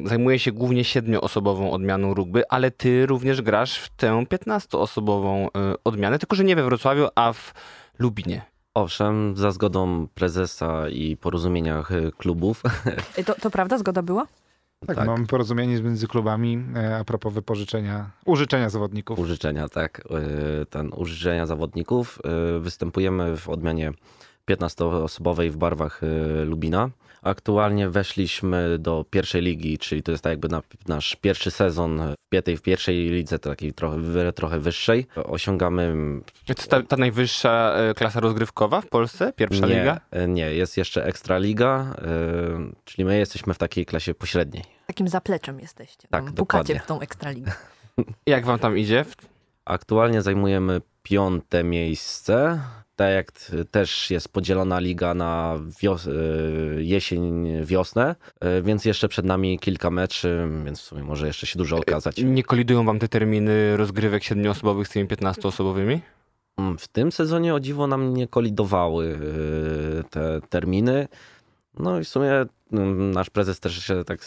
zajmuje 0.05 0.39
się 0.39 0.53
głównie 0.53 0.85
siedmioosobową 0.85 1.71
odmianą 1.71 2.15
rugby, 2.15 2.43
ale 2.49 2.71
ty 2.71 3.07
również 3.07 3.43
grasz 3.43 3.79
w 3.79 3.89
tę 3.97 4.25
15-osobową 4.31 5.47
y, 5.47 5.51
odmianę, 5.85 6.19
tylko 6.19 6.37
że 6.37 6.45
nie 6.45 6.57
we 6.57 6.63
Wrocławiu, 6.65 7.09
a 7.15 7.33
w 7.33 7.53
Lubinie. 7.99 8.43
Owszem, 8.75 9.37
za 9.37 9.51
zgodą 9.51 10.07
prezesa 10.15 10.89
i 10.89 11.17
porozumieniach 11.17 11.93
e, 11.93 12.11
klubów. 12.19 12.63
E, 13.17 13.25
To, 13.25 13.35
to 13.35 13.51
prawda? 13.51 13.79
Zgoda 13.79 14.03
była? 14.03 14.27
Tak, 14.87 14.97
Tak. 14.97 15.07
mamy 15.07 15.27
porozumienie 15.27 15.83
między 15.83 16.07
klubami 16.09 16.65
e, 16.77 16.97
a 16.97 17.05
propos 17.05 17.35
wypożyczenia, 17.35 18.11
użyczenia 18.25 18.71
zawodników. 18.71 19.19
Użyczenia, 19.19 19.69
tak. 19.69 20.03
y, 20.63 20.67
Ten 20.67 20.91
użyczenia 20.97 21.47
zawodników. 21.47 22.19
Y, 22.57 22.61
Występujemy 22.61 23.37
w 23.37 23.49
odmianie 23.49 23.93
15-osobowej 24.57 25.51
w 25.51 25.57
barwach 25.57 26.03
y, 26.03 26.45
Lubina. 26.45 26.91
Aktualnie 27.23 27.89
weszliśmy 27.89 28.79
do 28.79 29.05
pierwszej 29.11 29.43
ligi, 29.43 29.79
czyli 29.79 30.03
to 30.03 30.11
jest 30.13 30.25
tak 30.25 30.31
jakby 30.31 30.49
na, 30.49 30.63
nasz 30.89 31.17
pierwszy 31.17 31.51
sezon 31.51 32.01
w, 32.01 32.15
piętej, 32.29 32.57
w 32.57 32.63
pierwszej 32.63 32.97
lidze, 32.97 33.39
takiej 33.39 33.73
trochę, 33.73 33.99
trochę 34.33 34.59
wyższej. 34.59 35.07
Osiągamy 35.25 35.95
To 36.47 36.53
jest 36.53 36.71
ta, 36.71 36.83
ta 36.83 36.97
najwyższa 36.97 37.75
y, 37.91 37.95
klasa 37.95 38.21
rozgrywkowa 38.21 38.81
w 38.81 38.87
Polsce? 38.87 39.33
Pierwsza 39.33 39.67
nie, 39.67 39.79
liga? 39.79 40.01
y, 40.25 40.29
Nie, 40.29 40.55
jest 40.55 40.77
jeszcze 40.77 41.05
Ekstraliga, 41.05 41.95
czyli 42.85 43.05
my 43.05 43.19
jesteśmy 43.19 43.55
w 43.55 43.59
takiej 43.59 43.87
klasie 43.87 44.15
pośredniej. 44.15 44.65
Takim 44.87 45.09
zapleczem 45.09 45.61
jesteście. 45.61 46.09
Tak, 46.11 46.25
Pukacie 46.25 46.35
dokładnie. 46.35 46.81
w 46.81 46.87
tą 46.87 47.01
ekstraligę. 47.01 47.53
Jak 48.27 48.47
wam 48.47 48.59
tam 48.59 48.79
idzie 48.79 49.05
Aktualnie 49.65 50.23
zajmujemy 50.23 50.81
piąte 51.03 51.65
miejsce. 51.65 52.61
Tak 53.01 53.13
jak 53.15 53.33
też 53.71 54.11
jest 54.11 54.29
podzielona 54.29 54.79
liga 54.79 55.15
na 55.15 55.59
wios- 55.83 56.07
y, 56.09 56.85
jesień, 56.85 57.49
wiosnę, 57.65 58.15
y, 58.59 58.63
więc 58.63 58.85
jeszcze 58.85 59.09
przed 59.09 59.27
nami 59.27 59.59
kilka 59.59 59.91
meczy, 59.91 60.49
więc 60.65 60.81
w 60.81 60.83
sumie 60.83 61.03
może 61.03 61.27
jeszcze 61.27 61.47
się 61.47 61.59
dużo 61.59 61.77
okazać. 61.77 62.17
Nie 62.25 62.43
kolidują 62.43 62.85
wam 62.85 62.99
te 62.99 63.09
terminy 63.09 63.77
rozgrywek 63.77 64.25
siedmioosobowych 64.25 64.89
z 64.89 64.91
tymi 64.91 65.09
15-osobowymi? 65.09 65.99
Mm, 66.59 66.79
W 66.79 66.89
tym 66.89 67.13
sezonie 67.13 67.55
o 67.55 67.61
dziwo 67.61 67.87
nam 67.87 68.15
nie 68.15 68.29
kolidowały 68.29 69.19
te 70.11 70.41
terminy. 70.49 71.09
No 71.79 72.01
i 72.01 72.05
w 72.05 72.09
sumie 72.09 72.31
nasz 72.73 73.31
prezes 73.31 73.61
też 73.61 73.85
się 73.85 74.05
tak, 74.05 74.19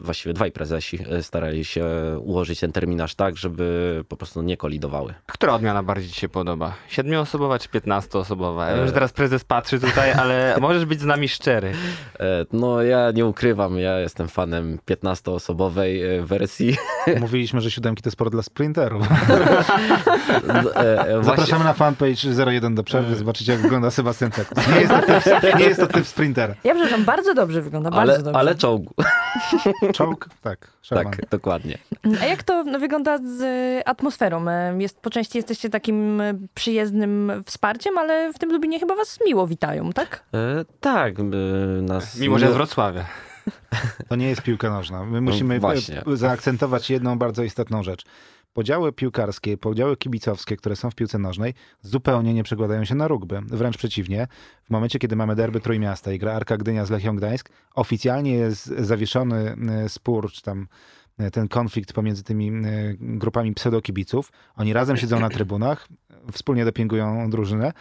właściwie 0.00 0.32
dwaj 0.32 0.52
prezesi 0.52 0.98
y, 1.18 1.22
starali 1.22 1.64
się 1.64 1.84
ułożyć 2.20 2.60
ten 2.60 2.72
terminarz 2.72 3.14
tak, 3.14 3.36
żeby 3.36 4.04
po 4.08 4.16
prostu 4.16 4.42
nie 4.42 4.56
kolidowały. 4.56 5.14
Która 5.26 5.54
odmiana 5.54 5.82
bardziej 5.82 6.10
ci 6.10 6.20
się 6.20 6.28
podoba? 6.28 6.74
Siedmioosobowa 6.88 7.58
czy 7.58 7.68
15-osobowa? 7.68 8.68
Ja 8.68 8.76
wiem, 8.76 8.84
że 8.86 8.90
E. 8.90 8.94
teraz 8.94 9.12
prezes 9.12 9.44
patrzy 9.44 9.80
tutaj, 9.80 10.12
ale 10.12 10.56
możesz 10.60 10.84
być 10.84 11.00
z 11.00 11.04
nami 11.04 11.28
szczery. 11.28 11.72
E, 12.20 12.46
No 12.52 12.82
ja 12.82 13.10
nie 13.10 13.26
ukrywam, 13.26 13.78
ja 13.78 13.98
jestem 14.00 14.28
fanem 14.28 14.78
15-osobowej 14.90 16.02
e, 16.18 16.22
wersji. 16.22 16.76
Mówiliśmy, 17.20 17.60
że 17.60 17.70
siódemki 17.70 18.02
to 18.02 18.10
sport 18.10 18.32
dla 18.32 18.42
sprinterów. 18.42 19.06
E, 19.08 21.00
e, 21.00 21.12
właśnie- 21.14 21.24
Zapraszamy 21.24 21.64
na 21.64 21.72
fanpage 21.72 22.44
01 22.46 22.74
do 22.74 22.82
przerwy, 22.84 23.16
zobaczycie 23.16 23.52
jak 23.52 23.60
wygląda 23.60 23.90
Sebastian. 23.90 24.30
Nie 24.74 24.80
jest 24.80 24.92
to 24.92 25.02
typ, 25.40 25.58
nie 25.58 25.64
jest 25.64 25.80
to 25.80 25.86
typ 25.86 26.06
sprintera. 26.06 26.54
Ja 26.64 26.74
przepraszam, 26.74 27.04
bardzo 27.04 27.34
dobrze 27.34 27.62
wygląda, 27.62 27.79
bardzo 27.82 28.12
ale, 28.12 28.22
dobrze. 28.22 28.38
ale 28.40 28.54
czołgu. 28.54 28.94
Czołg? 29.94 30.28
Tak, 30.42 30.72
Sherman. 30.82 31.12
Tak, 31.12 31.28
dokładnie. 31.30 31.78
A 32.22 32.26
jak 32.26 32.42
to 32.42 32.64
wygląda 32.64 33.18
z 33.18 33.40
e, 33.42 33.88
atmosferą? 33.88 34.48
E, 34.48 34.74
Jest, 34.78 35.00
po 35.00 35.10
części 35.10 35.38
jesteście 35.38 35.70
takim 35.70 36.20
e, 36.20 36.34
przyjezdnym 36.54 37.32
wsparciem, 37.46 37.98
ale 37.98 38.32
w 38.32 38.38
tym 38.38 38.52
Lubinie 38.52 38.80
chyba 38.80 38.96
was 38.96 39.18
miło 39.26 39.46
witają, 39.46 39.92
tak? 39.92 40.24
E, 40.34 40.64
tak, 40.80 41.20
e, 41.20 41.22
nas... 41.82 42.18
Mimo, 42.18 42.38
że 42.38 42.52
z 42.52 42.54
Wrocławia. 42.54 43.04
To 44.08 44.16
nie 44.16 44.28
jest 44.28 44.42
piłka 44.42 44.70
nożna. 44.70 45.04
My 45.04 45.20
musimy 45.20 45.60
No 46.06 46.16
zaakcentować 46.16 46.90
jedną 46.90 47.18
bardzo 47.18 47.42
istotną 47.42 47.82
rzecz. 47.82 48.04
Podziały 48.52 48.92
piłkarskie, 48.92 49.56
podziały 49.56 49.96
kibicowskie, 49.96 50.56
które 50.56 50.76
są 50.76 50.90
w 50.90 50.94
piłce 50.94 51.18
nożnej, 51.18 51.54
zupełnie 51.82 52.34
nie 52.34 52.42
przekładają 52.42 52.84
się 52.84 52.94
na 52.94 53.08
rugby. 53.08 53.40
Wręcz 53.46 53.76
przeciwnie. 53.76 54.26
W 54.64 54.70
momencie, 54.70 54.98
kiedy 54.98 55.16
mamy 55.16 55.36
derby 55.36 55.60
Trójmiasta 55.60 56.12
i 56.12 56.18
gra 56.18 56.32
Arka 56.32 56.56
Gdynia 56.56 56.86
z 56.86 56.90
Lechią 56.90 57.16
Gdańsk, 57.16 57.50
oficjalnie 57.74 58.32
jest 58.32 58.66
zawieszony 58.66 59.56
e, 59.70 59.88
spór, 59.88 60.32
czy 60.32 60.42
tam 60.42 60.68
e, 61.18 61.30
ten 61.30 61.48
konflikt 61.48 61.92
pomiędzy 61.92 62.22
tymi 62.22 62.48
e, 62.48 62.94
grupami 63.00 63.54
pseudokibiców. 63.54 64.32
Oni 64.56 64.72
razem 64.72 64.96
siedzą 64.96 65.20
na 65.20 65.28
trybunach, 65.28 65.88
wspólnie 66.32 66.64
dopingują 66.64 67.30
drużynę, 67.30 67.72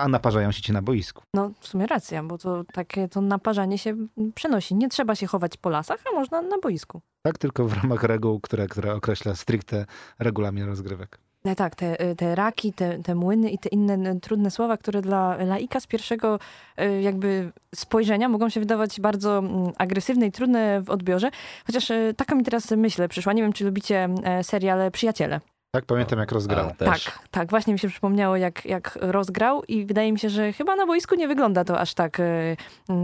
a 0.00 0.08
naparzają 0.08 0.52
się 0.52 0.62
ci 0.62 0.72
na 0.72 0.82
boisku. 0.82 1.22
No 1.34 1.50
w 1.60 1.68
sumie 1.68 1.86
racja, 1.86 2.22
bo 2.22 2.38
to 2.38 2.64
takie 2.72 3.08
to 3.08 3.20
naparzanie 3.20 3.78
się 3.78 3.96
przenosi. 4.34 4.74
Nie 4.74 4.88
trzeba 4.88 5.14
się 5.14 5.26
chować 5.26 5.56
po 5.56 5.70
lasach, 5.70 6.00
a 6.12 6.14
można 6.14 6.42
na 6.42 6.58
boisku. 6.58 7.00
Tak, 7.22 7.38
tylko 7.38 7.64
w 7.64 7.82
ramach 7.82 8.02
reguł, 8.02 8.40
które, 8.40 8.66
które 8.66 8.94
określa 8.94 9.34
stricte 9.34 9.86
regulamin 10.18 10.64
rozgrywek. 10.64 11.18
No 11.44 11.54
tak, 11.54 11.74
te, 11.74 12.00
e, 12.00 12.14
te 12.16 12.34
raki, 12.34 12.72
te, 12.72 12.98
te 12.98 13.14
młyny 13.14 13.50
i 13.50 13.58
te 13.58 13.68
inne 13.68 14.20
trudne 14.20 14.50
słowa, 14.50 14.76
które 14.76 15.02
dla 15.02 15.36
laika 15.36 15.80
z 15.80 15.86
pierwszego 15.86 16.38
e, 16.76 17.02
jakby 17.02 17.52
spojrzenia 17.74 18.28
mogą 18.28 18.48
się 18.48 18.60
wydawać 18.60 19.00
bardzo 19.00 19.42
agresywne 19.78 20.26
i 20.26 20.32
trudne 20.32 20.82
w 20.82 20.90
odbiorze. 20.90 21.30
Chociaż 21.66 21.92
taka 22.16 22.34
mi 22.34 22.44
teraz 22.44 22.70
myśl 22.70 23.08
przyszła. 23.08 23.32
Nie 23.32 23.42
wiem, 23.42 23.52
czy 23.52 23.64
lubicie 23.64 24.08
e, 24.24 24.44
serial 24.44 24.90
Przyjaciele. 24.90 25.40
Tak, 25.74 25.84
pamiętam 25.84 26.18
jak 26.18 26.32
rozgrał. 26.32 26.66
A, 26.66 26.74
też. 26.74 27.04
Tak, 27.04 27.28
tak, 27.30 27.50
właśnie 27.50 27.72
mi 27.72 27.78
się 27.78 27.88
przypomniało, 27.88 28.36
jak, 28.36 28.64
jak 28.64 28.98
rozgrał 29.00 29.62
i 29.68 29.86
wydaje 29.86 30.12
mi 30.12 30.18
się, 30.18 30.28
że 30.28 30.52
chyba 30.52 30.76
na 30.76 30.86
boisku 30.86 31.14
nie 31.14 31.28
wygląda 31.28 31.64
to 31.64 31.78
aż 31.80 31.94
tak 31.94 32.20
mm, 32.20 32.56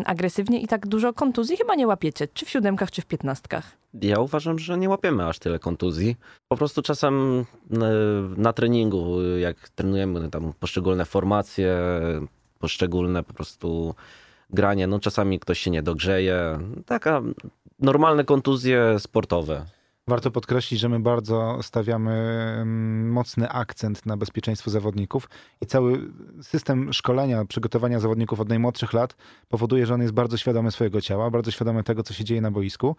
agresywnie 0.06 0.60
i 0.60 0.66
tak 0.66 0.86
dużo 0.86 1.12
kontuzji 1.12 1.56
chyba 1.56 1.74
nie 1.74 1.86
łapiecie, 1.86 2.28
czy 2.34 2.46
w 2.46 2.50
siódemkach, 2.50 2.90
czy 2.90 3.02
w 3.02 3.06
piętnastkach. 3.06 3.72
Ja 3.94 4.20
uważam, 4.20 4.58
że 4.58 4.78
nie 4.78 4.88
łapiemy 4.88 5.26
aż 5.26 5.38
tyle 5.38 5.58
kontuzji. 5.58 6.16
Po 6.48 6.56
prostu 6.56 6.82
czasem 6.82 7.44
e, 7.72 7.76
na 8.36 8.52
treningu, 8.52 9.22
jak 9.38 9.68
trenujemy 9.68 10.30
tam 10.30 10.52
poszczególne 10.60 11.04
formacje, 11.04 11.78
poszczególne 12.58 13.22
po 13.22 13.34
prostu 13.34 13.94
granie, 14.50 14.86
no 14.86 15.00
czasami 15.00 15.40
ktoś 15.40 15.58
się 15.58 15.70
nie 15.70 15.82
dogrzeje. 15.82 16.58
Taka 16.86 17.22
normalne 17.78 18.24
kontuzje 18.24 18.98
sportowe. 18.98 19.66
Warto 20.10 20.30
podkreślić, 20.30 20.80
że 20.80 20.88
my 20.88 21.00
bardzo 21.00 21.58
stawiamy 21.62 22.10
mm, 22.10 23.12
mocny 23.12 23.48
akcent 23.48 24.06
na 24.06 24.16
bezpieczeństwo 24.16 24.70
zawodników 24.70 25.28
i 25.60 25.66
cały 25.66 26.12
system 26.42 26.92
szkolenia, 26.92 27.44
przygotowania 27.44 28.00
zawodników 28.00 28.40
od 28.40 28.48
najmłodszych 28.48 28.92
lat 28.92 29.16
powoduje, 29.48 29.86
że 29.86 29.94
on 29.94 30.02
jest 30.02 30.14
bardzo 30.14 30.36
świadomy 30.36 30.70
swojego 30.70 31.00
ciała, 31.00 31.30
bardzo 31.30 31.50
świadomy 31.50 31.84
tego, 31.84 32.02
co 32.02 32.14
się 32.14 32.24
dzieje 32.24 32.40
na 32.40 32.50
boisku 32.50 32.96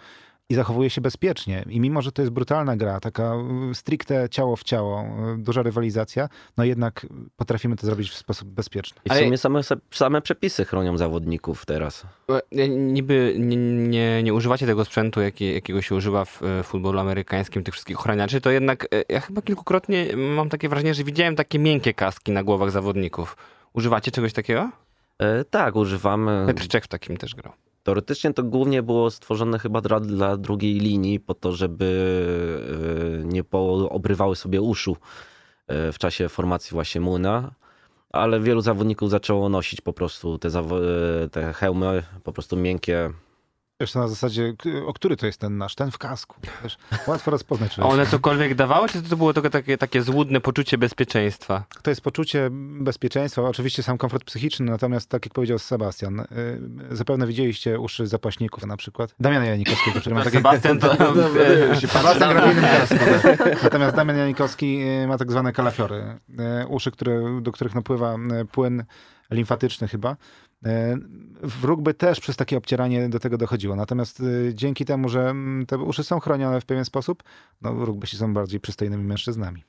i 0.52 0.56
zachowuje 0.56 0.90
się 0.90 1.02
bezpiecznie. 1.02 1.66
I 1.70 1.80
mimo, 1.80 2.02
że 2.02 2.12
to 2.12 2.22
jest 2.22 2.32
brutalna 2.32 2.76
gra, 2.78 3.00
taka 3.00 3.34
y, 3.72 3.76
stricte 3.76 4.30
ciało 4.30 4.56
w 4.56 4.64
ciało, 4.64 5.04
y, 5.36 5.38
duża 5.38 5.62
rywalizacja, 5.64 6.30
no 6.58 6.64
jednak 6.64 7.08
potrafimy 7.36 7.76
to 7.76 7.86
zrobić 7.86 8.10
w 8.10 8.16
sposób 8.16 8.48
bezpieczny. 8.50 9.02
I 9.06 9.10
w 9.10 9.12
Ale- 9.12 9.24
sumie 9.24 9.38
same, 9.38 9.62
same 9.92 10.22
przepisy 10.22 10.66
chronią 10.66 10.98
zawodników 10.98 11.66
teraz. 11.66 12.06
E, 12.58 12.70
Niby 12.70 13.36
nie, 13.40 13.58
nie, 13.88 14.24
nie 14.24 14.34
używacie 14.34 14.66
tego 14.66 14.86
sprzętu, 14.86 15.22
jaki, 15.22 15.54
jakiego 15.54 15.82
się 15.82 15.96
używa 15.96 16.26
w 16.26 16.44
e, 16.44 16.64
futbolu 16.64 17.00
amerykańskim, 17.00 17.64
tych 17.64 17.74
wszystkich 17.74 18.00
ochraniaczy, 18.00 18.42
to 18.42 18.52
jednak 18.52 18.88
e, 18.94 19.04
ja 19.10 19.20
chyba 19.20 19.42
kilkukrotnie 19.42 20.08
mam 20.18 20.50
takie 20.50 20.70
wrażenie, 20.70 20.94
że 20.94 21.04
widziałem 21.04 21.36
takie 21.36 21.60
miękkie 21.60 21.94
kaski 21.94 22.32
na 22.32 22.44
głowach 22.44 22.72
zawodników. 22.72 23.38
Używacie 23.74 24.12
czegoś 24.12 24.34
takiego? 24.34 24.70
E, 25.20 25.44
tak, 25.46 25.76
używamy. 25.76 26.44
Petr 26.48 26.68
Czech 26.68 26.84
w 26.84 26.88
takim 26.88 27.18
też 27.18 27.36
grał. 27.36 27.54
Teoretycznie 27.84 28.34
to 28.34 28.44
głównie 28.44 28.84
było 28.84 29.12
stworzone 29.12 29.60
chyba 29.60 29.82
dla, 29.82 30.00
dla 30.00 30.38
drugiej 30.38 30.80
linii, 30.80 31.20
po 31.20 31.34
to, 31.34 31.52
żeby 31.52 31.86
e, 33.22 33.26
nie 33.26 33.44
obrywały 33.90 34.36
sobie 34.36 34.62
uszu 34.62 34.98
e, 35.68 35.92
w 35.92 35.98
czasie 35.98 36.30
formacji 36.30 36.74
właśnie 36.74 37.02
Młyna. 37.02 37.52
Ale 38.10 38.40
wielu 38.40 38.62
zawodników 38.62 39.10
zaczęło 39.10 39.50
nosić 39.50 39.82
po 39.82 39.94
prostu 39.94 40.38
te, 40.38 40.48
e, 40.48 41.30
te 41.30 41.54
hełmy, 41.54 42.04
po 42.24 42.34
prostu 42.34 42.58
miękkie. 42.58 43.10
Wiesz, 43.82 43.92
to 43.92 44.00
na 44.00 44.08
zasadzie, 44.08 44.54
o 44.86 44.94
który 44.94 45.18
to 45.18 45.26
jest 45.26 45.40
ten 45.40 45.58
nasz, 45.58 45.76
ten 45.76 45.92
w 45.92 45.98
kasku. 45.98 46.36
Wiesz, 46.64 46.78
łatwo 47.08 47.32
rozpoznać. 47.32 47.80
A 47.80 47.84
one 47.84 48.06
cokolwiek 48.06 48.56
dawały, 48.56 48.90
czy 48.90 49.02
to 49.02 49.18
było 49.18 49.34
tylko 49.34 49.50
takie, 49.50 49.78
takie 49.78 50.02
złudne 50.02 50.42
poczucie 50.42 50.78
bezpieczeństwa? 50.78 51.64
To 51.82 51.92
jest 51.92 52.02
poczucie 52.02 52.50
bezpieczeństwa, 52.82 53.42
oczywiście 53.42 53.84
sam 53.84 53.98
komfort 53.98 54.24
psychiczny, 54.24 54.66
natomiast 54.66 55.10
tak 55.10 55.26
jak 55.26 55.34
powiedział 55.34 55.60
Sebastian, 55.60 56.20
y, 56.20 56.26
zapewne 56.92 57.28
widzieliście 57.28 57.80
uszy 57.80 58.08
zapaśników 58.08 58.66
na 58.66 58.78
przykład. 58.78 59.16
Damiana 59.20 59.46
Janikowskiego, 59.46 60.00
który 60.00 60.16
ma 60.16 60.24
takie... 60.24 60.38
Sebastian 60.38 60.80
to... 60.80 60.96
Sebastian 61.88 62.34
gra 62.34 62.48
w 62.48 62.52
innym 62.52 62.66
kasku. 62.78 62.96
tak. 63.38 63.64
Natomiast 63.64 63.96
Damian 63.96 64.18
Janikowski 64.18 64.82
y, 65.04 65.08
ma 65.08 65.18
tak 65.18 65.32
zwane 65.32 65.54
kalafiory. 65.54 66.20
Y, 66.64 66.68
Uszy, 66.68 66.92
które, 66.92 67.42
do 67.42 67.52
których 67.52 67.76
napływa 67.76 68.16
y, 68.42 68.46
płyn 68.46 68.84
limfatyczny 69.32 69.88
chyba. 69.88 70.16
Y, 70.66 70.98
W 71.44 71.64
rugby 71.64 71.94
też 71.94 72.20
przez 72.20 72.36
takie 72.36 72.58
obcieranie 72.58 73.10
do 73.10 73.20
tego 73.20 73.38
dochodziło. 73.38 73.76
Natomiast 73.76 74.20
y, 74.20 74.52
dzięki 74.56 74.86
temu, 74.86 75.10
że 75.10 75.30
mm, 75.30 75.66
te 75.66 75.78
uszy 75.78 76.04
są 76.04 76.20
chronione 76.20 76.62
w 76.62 76.66
pewien 76.66 76.86
sposób, 76.86 77.24
no 77.62 77.86
rugbyści 77.86 78.18
są 78.18 78.34
bardziej 78.34 78.60
przystojnymi 78.60 79.04
mężczyznami. 79.04 79.64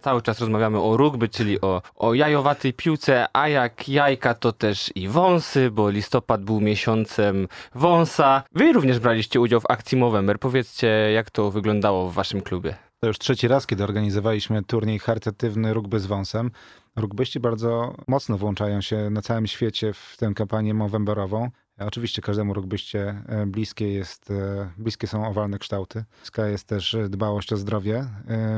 Cały 0.00 0.22
czas 0.22 0.40
rozmawiamy 0.40 0.80
o 0.80 0.96
rugby, 0.96 1.28
czyli 1.28 1.60
o, 1.60 1.82
o 1.94 2.14
jajowatej 2.14 2.72
piłce, 2.72 3.26
a 3.32 3.48
jak 3.48 3.88
jajka 3.88 4.34
to 4.34 4.52
też 4.52 4.92
i 4.94 5.08
wąsy, 5.08 5.70
bo 5.70 5.90
listopad 5.90 6.44
był 6.44 6.60
miesiącem 6.60 7.48
wąsa. 7.74 8.42
Wy 8.52 8.72
również 8.72 8.98
braliście 8.98 9.40
udział 9.40 9.60
w 9.60 9.70
akcji 9.70 9.98
Movember. 9.98 10.38
Powiedzcie, 10.38 10.86
jak 11.14 11.30
to 11.30 11.50
wyglądało 11.50 12.10
w 12.10 12.14
waszym 12.14 12.40
klubie? 12.40 12.74
To 13.00 13.06
już 13.06 13.18
trzeci 13.18 13.48
raz, 13.48 13.66
kiedy 13.66 13.84
organizowaliśmy 13.84 14.62
turniej 14.64 14.98
charytatywny 14.98 15.74
rugby 15.74 16.00
z 16.00 16.06
wąsem. 16.06 16.50
Rugbyści 16.96 17.40
bardzo 17.40 17.94
mocno 18.08 18.38
włączają 18.38 18.80
się 18.80 19.10
na 19.10 19.22
całym 19.22 19.46
świecie 19.46 19.92
w 19.92 20.16
tę 20.18 20.32
kampanię 20.34 20.74
movemberową. 20.74 21.50
Oczywiście 21.78 22.22
każdemu 22.22 22.54
rugbyście 22.54 23.22
e, 23.28 23.46
bliskie, 23.46 23.92
jest, 23.92 24.30
e, 24.30 24.70
bliskie 24.78 25.06
są 25.06 25.28
owalne 25.28 25.58
kształty. 25.58 26.04
Bliska 26.20 26.46
jest 26.46 26.68
też 26.68 26.94
e, 26.94 27.08
dbałość 27.08 27.52
o 27.52 27.56
zdrowie. 27.56 28.08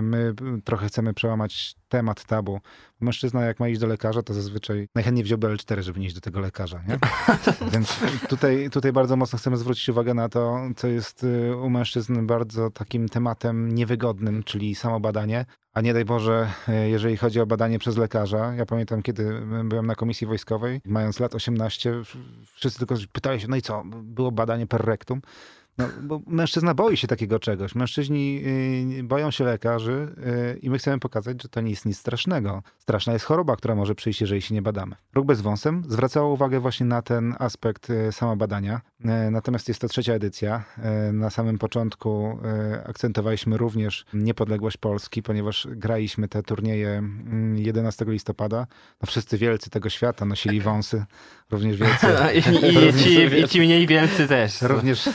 My 0.03 0.35
trochę 0.65 0.87
chcemy 0.87 1.15
przełamać 1.15 1.75
temat 1.89 2.25
tabu. 2.25 2.61
Mężczyzna 3.01 3.45
jak 3.45 3.61
ma 3.61 3.69
iść 3.69 3.81
do 3.81 3.87
lekarza, 3.87 4.23
to 4.23 4.35
zazwyczaj 4.35 4.89
najchętniej 4.95 5.25
wziąłby 5.25 5.47
L4, 5.47 5.83
żeby 5.83 6.01
nie 6.01 6.07
iść 6.07 6.15
do 6.15 6.21
tego 6.21 6.41
lekarza. 6.41 6.83
Nie? 6.89 6.99
Więc 7.73 8.01
tutaj, 8.29 8.71
tutaj 8.71 8.93
bardzo 8.93 9.17
mocno 9.17 9.39
chcemy 9.39 9.57
zwrócić 9.57 9.89
uwagę 9.89 10.15
na 10.15 10.29
to, 10.29 10.61
co 10.77 10.87
jest 10.89 11.27
u 11.63 11.71
mężczyzn 11.71 12.27
bardzo 12.27 12.71
takim 12.71 13.09
tematem 13.09 13.75
niewygodnym, 13.75 14.43
czyli 14.43 14.75
samo 14.75 15.01
badanie. 15.01 15.47
A 15.79 15.81
nie 15.81 15.95
daj 15.95 16.05
Boże, 16.05 16.51
y, 16.69 16.89
jeżeli 16.89 17.17
chodzi 17.17 17.41
o 17.41 17.47
badanie 17.47 17.79
przez 17.79 17.97
lekarza. 17.97 18.55
Ja 18.55 18.67
pamiętam, 18.67 19.03
kiedy 19.03 19.41
byłem 19.65 19.87
na 19.87 19.95
komisji 19.95 20.27
wojskowej, 20.27 20.81
mając 20.85 21.21
lat 21.21 21.35
18, 21.35 21.93
w- 22.05 22.17
wszyscy 22.55 22.79
tylko 22.79 22.95
pytali 23.13 23.41
się, 23.41 23.49
no 23.49 23.57
i 23.57 23.63
co, 23.63 23.83
było 24.03 24.33
badanie 24.33 24.67
per 24.67 24.85
rectum. 24.85 25.21
No, 25.79 25.89
bo 26.03 26.21
mężczyzna 26.27 26.75
boi 26.75 26.97
się 26.97 27.07
takiego 27.07 27.39
czegoś. 27.39 27.75
Mężczyźni 27.75 28.43
y, 28.99 29.03
boją 29.05 29.31
się 29.31 29.45
lekarzy 29.45 30.15
y, 30.55 30.59
i 30.59 30.71
my 30.71 30.79
chcemy 30.79 30.99
pokazać, 30.99 31.43
że 31.43 31.49
to 31.49 31.61
nie 31.61 31.71
jest 31.71 31.87
nic 31.87 31.99
strasznego. 31.99 32.63
Straszna 32.79 33.13
jest 33.13 33.25
choroba, 33.25 33.57
która 33.57 33.75
może 33.75 33.95
przyjść, 33.95 34.21
jeżeli 34.21 34.43
się 34.43 34.55
nie 34.55 34.63
badamy. 34.63 34.97
Ruch 35.15 35.27
bez 35.27 35.41
wąsem 35.41 35.83
zwracało 35.89 36.33
uwagę 36.33 36.61
właśnie 36.61 36.87
na 36.87 37.03
ten 37.03 37.35
aspekt 37.39 37.91
y, 37.91 38.13
samobadania. 38.13 38.81
Y, 39.01 39.31
natomiast 39.31 39.69
jest 39.69 39.81
to 39.81 39.89
trzecia 39.89 40.13
edycja. 40.13 40.65
Na 41.13 41.31
samym 41.31 41.59
początku 41.59 42.39
akcentowaliśmy 42.87 43.57
również 43.57 44.05
niepodległość 44.13 44.77
Polski, 44.77 45.23
ponieważ 45.23 45.69
graliśmy 45.71 46.29
te 46.29 46.43
turnieje 46.43 46.89
mm, 46.89 47.57
11 47.57 48.05
listopada. 48.09 48.67
No, 49.03 49.07
wszyscy 49.07 49.39
wielcy 49.39 49.71
tego 49.71 49.89
świata 49.89 50.25
nosili 50.25 50.61
wąsy, 50.61 51.05
również 51.51 51.77
wielcy. 51.77 52.07
I, 52.35 52.39
i, 52.39 53.05
ci, 53.05 53.41
I 53.41 53.49
ci 53.49 53.61
mniej 53.61 53.87
wielcy 53.87 54.29
też. 54.29 54.63
Również 54.63 55.09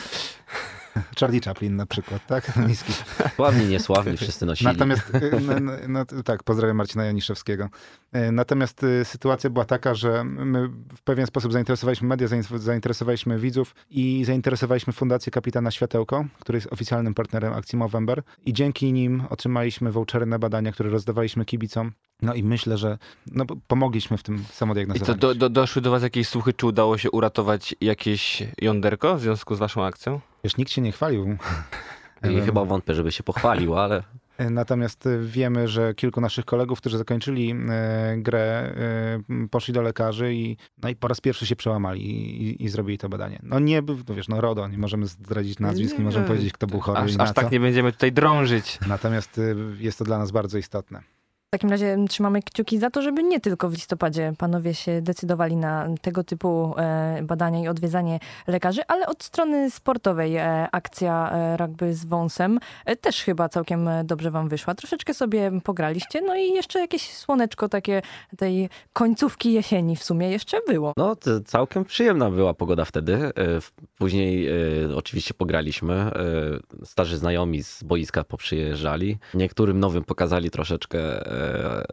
Charlie 1.20 1.42
Chaplin 1.42 1.76
na 1.76 1.86
przykład, 1.86 2.28
tak? 2.28 2.56
Niski. 2.68 2.94
Sławni, 3.36 3.66
niesławni, 3.66 4.18
wszyscy 4.18 4.46
nosili. 4.46 4.72
Natomiast, 4.72 5.16
y, 5.16 5.32
no, 5.62 5.74
no, 5.88 6.06
tak, 6.26 6.44
pozdrawiam 6.44 6.78
Marcina 6.78 7.06
Janiszewskiego. 7.06 7.70
Y, 8.16 8.32
Natomiast 8.32 8.84
y, 8.84 9.06
sytuacja 9.06 9.50
była 9.50 9.66
taka, 9.66 9.96
że 9.96 10.24
my 10.24 10.68
w 10.96 11.02
pewien 11.04 11.28
sposób 11.28 11.54
zainteresowaliśmy 11.54 12.08
media, 12.08 12.28
zain- 12.28 12.58
zainteresowaliśmy 12.60 13.40
widzów 13.40 13.76
i 13.90 14.24
zainteresowaliśmy 14.26 14.94
Fundację 14.94 15.32
Kapitana 15.32 15.72
Światełko, 15.72 16.26
który 16.40 16.58
jest 16.58 16.74
oficjalnym 16.74 17.14
partnerem 17.14 17.54
akcji 17.54 17.78
Movember 17.78 18.24
i 18.46 18.54
dzięki 18.54 18.94
nim 18.94 19.24
otrzymaliśmy 19.30 19.92
vouchery 19.92 20.26
na 20.26 20.40
badania, 20.40 20.72
które 20.72 20.90
rozdawaliśmy 20.90 21.46
kibicom. 21.46 21.92
No 22.22 22.34
i 22.34 22.44
myślę, 22.44 22.78
że 22.78 22.98
no, 23.32 23.46
pomogliśmy 23.68 24.18
w 24.18 24.24
tym 24.24 24.36
I 24.36 24.40
to 24.40 24.54
samodiagnozowaniu. 24.54 25.18
do, 25.20 25.36
do, 25.36 25.50
doszły 25.50 25.82
do 25.82 25.92
was 25.92 26.04
jakieś 26.04 26.28
słuchy, 26.28 26.54
czy 26.54 26.66
udało 26.66 26.98
się 26.98 27.12
uratować 27.12 27.76
jakieś 27.82 28.44
jąderko 28.62 29.16
w 29.16 29.22
związku 29.22 29.56
z 29.56 29.60
waszą 29.60 29.86
akcją? 29.86 30.20
Wiesz, 30.44 30.58
nikt 30.58 30.72
się 30.72 30.82
nie 30.82 30.92
chwalił. 30.92 31.38
I 32.32 32.42
chyba 32.42 32.66
wątpię, 32.66 32.94
żeby 32.94 33.12
się 33.12 33.24
pochwalił, 33.24 33.76
ale 33.76 34.04
Natomiast 34.40 35.06
y, 35.06 35.20
wiemy, 35.22 35.68
że 35.68 35.94
kilku 35.94 36.22
naszych 36.22 36.46
kolegów, 36.46 36.80
którzy 36.80 36.98
zakończyli 36.98 37.56
e, 37.70 38.16
grę, 38.18 38.74
e, 39.30 39.48
poszli 39.52 39.74
do 39.74 39.82
lekarzy 39.82 40.34
i, 40.34 40.58
no 40.84 40.90
i 40.90 40.96
po 40.96 41.08
raz 41.08 41.22
pierwszy 41.22 41.46
się 41.46 41.56
przełamali 41.56 42.02
i, 42.02 42.64
i 42.64 42.70
zrobili 42.70 42.98
to 42.98 43.10
badanie. 43.10 43.40
No 43.44 43.60
nie, 43.60 43.82
no 44.08 44.16
wiesz, 44.16 44.28
no 44.28 44.42
RODO, 44.42 44.68
nie 44.68 44.78
możemy 44.78 45.08
zdradzić 45.08 45.60
nazwisk, 45.60 45.98
nie, 45.98 46.04
możemy 46.04 46.28
powiedzieć, 46.28 46.54
kto 46.54 46.68
był 46.68 46.80
chory 46.80 47.00
Aż, 47.00 47.12
aż 47.18 47.34
tak 47.34 47.52
nie 47.52 47.60
będziemy 47.60 47.92
tutaj 47.92 48.12
drążyć. 48.12 48.80
Natomiast 48.88 49.42
jest 49.80 50.00
to 50.00 50.06
dla 50.06 50.18
nas 50.18 50.32
bardzo 50.32 50.58
istotne. 50.58 51.04
W 51.54 51.56
takim 51.56 51.70
razie 51.70 51.98
trzymamy 52.10 52.42
kciuki 52.42 52.80
za 52.80 52.90
to, 52.90 53.02
żeby 53.02 53.24
nie 53.24 53.40
tylko 53.40 53.70
w 53.70 53.74
listopadzie 53.74 54.34
panowie 54.38 54.74
się 54.74 55.02
decydowali 55.02 55.56
na 55.56 55.88
tego 56.02 56.24
typu 56.24 56.74
e, 56.78 57.24
badania 57.24 57.62
i 57.62 57.68
odwiedzanie 57.68 58.20
lekarzy, 58.48 58.82
ale 58.88 59.08
od 59.08 59.24
strony 59.24 59.72
sportowej 59.72 60.36
e, 60.36 60.68
akcja 60.72 61.32
e, 61.32 61.58
rugby 61.58 61.94
z 61.94 62.06
wąsem 62.06 62.60
też 63.02 63.24
chyba 63.24 63.50
całkiem 63.50 63.90
dobrze 64.04 64.32
wam 64.32 64.50
wyszła. 64.50 64.76
Troszeczkę 64.76 65.14
sobie 65.14 65.52
pograliście, 65.64 66.22
no 66.22 66.36
i 66.36 66.50
jeszcze 66.50 66.80
jakieś 66.80 67.14
słoneczko 67.14 67.70
takie 67.70 68.02
tej 68.38 68.70
końcówki 68.94 69.54
jesieni 69.54 69.96
w 69.96 70.04
sumie 70.04 70.32
jeszcze 70.32 70.58
było. 70.68 70.94
no, 70.98 71.16
całkiem 71.46 71.86
przyjemna 71.86 72.32
była 72.32 72.54
pogoda 72.54 72.86
wtedy. 72.86 73.32
Później 73.98 74.50
oczywiście 74.96 75.34
pograliśmy. 75.34 76.12
Starzy 76.84 77.18
znajomi 77.18 77.64
z 77.64 77.84
boiska 77.84 78.24
poprzyjeżdżali. 78.24 79.18
Niektórym 79.34 79.80
nowym 79.80 80.04
pokazali 80.04 80.50
troszeczkę 80.50 81.00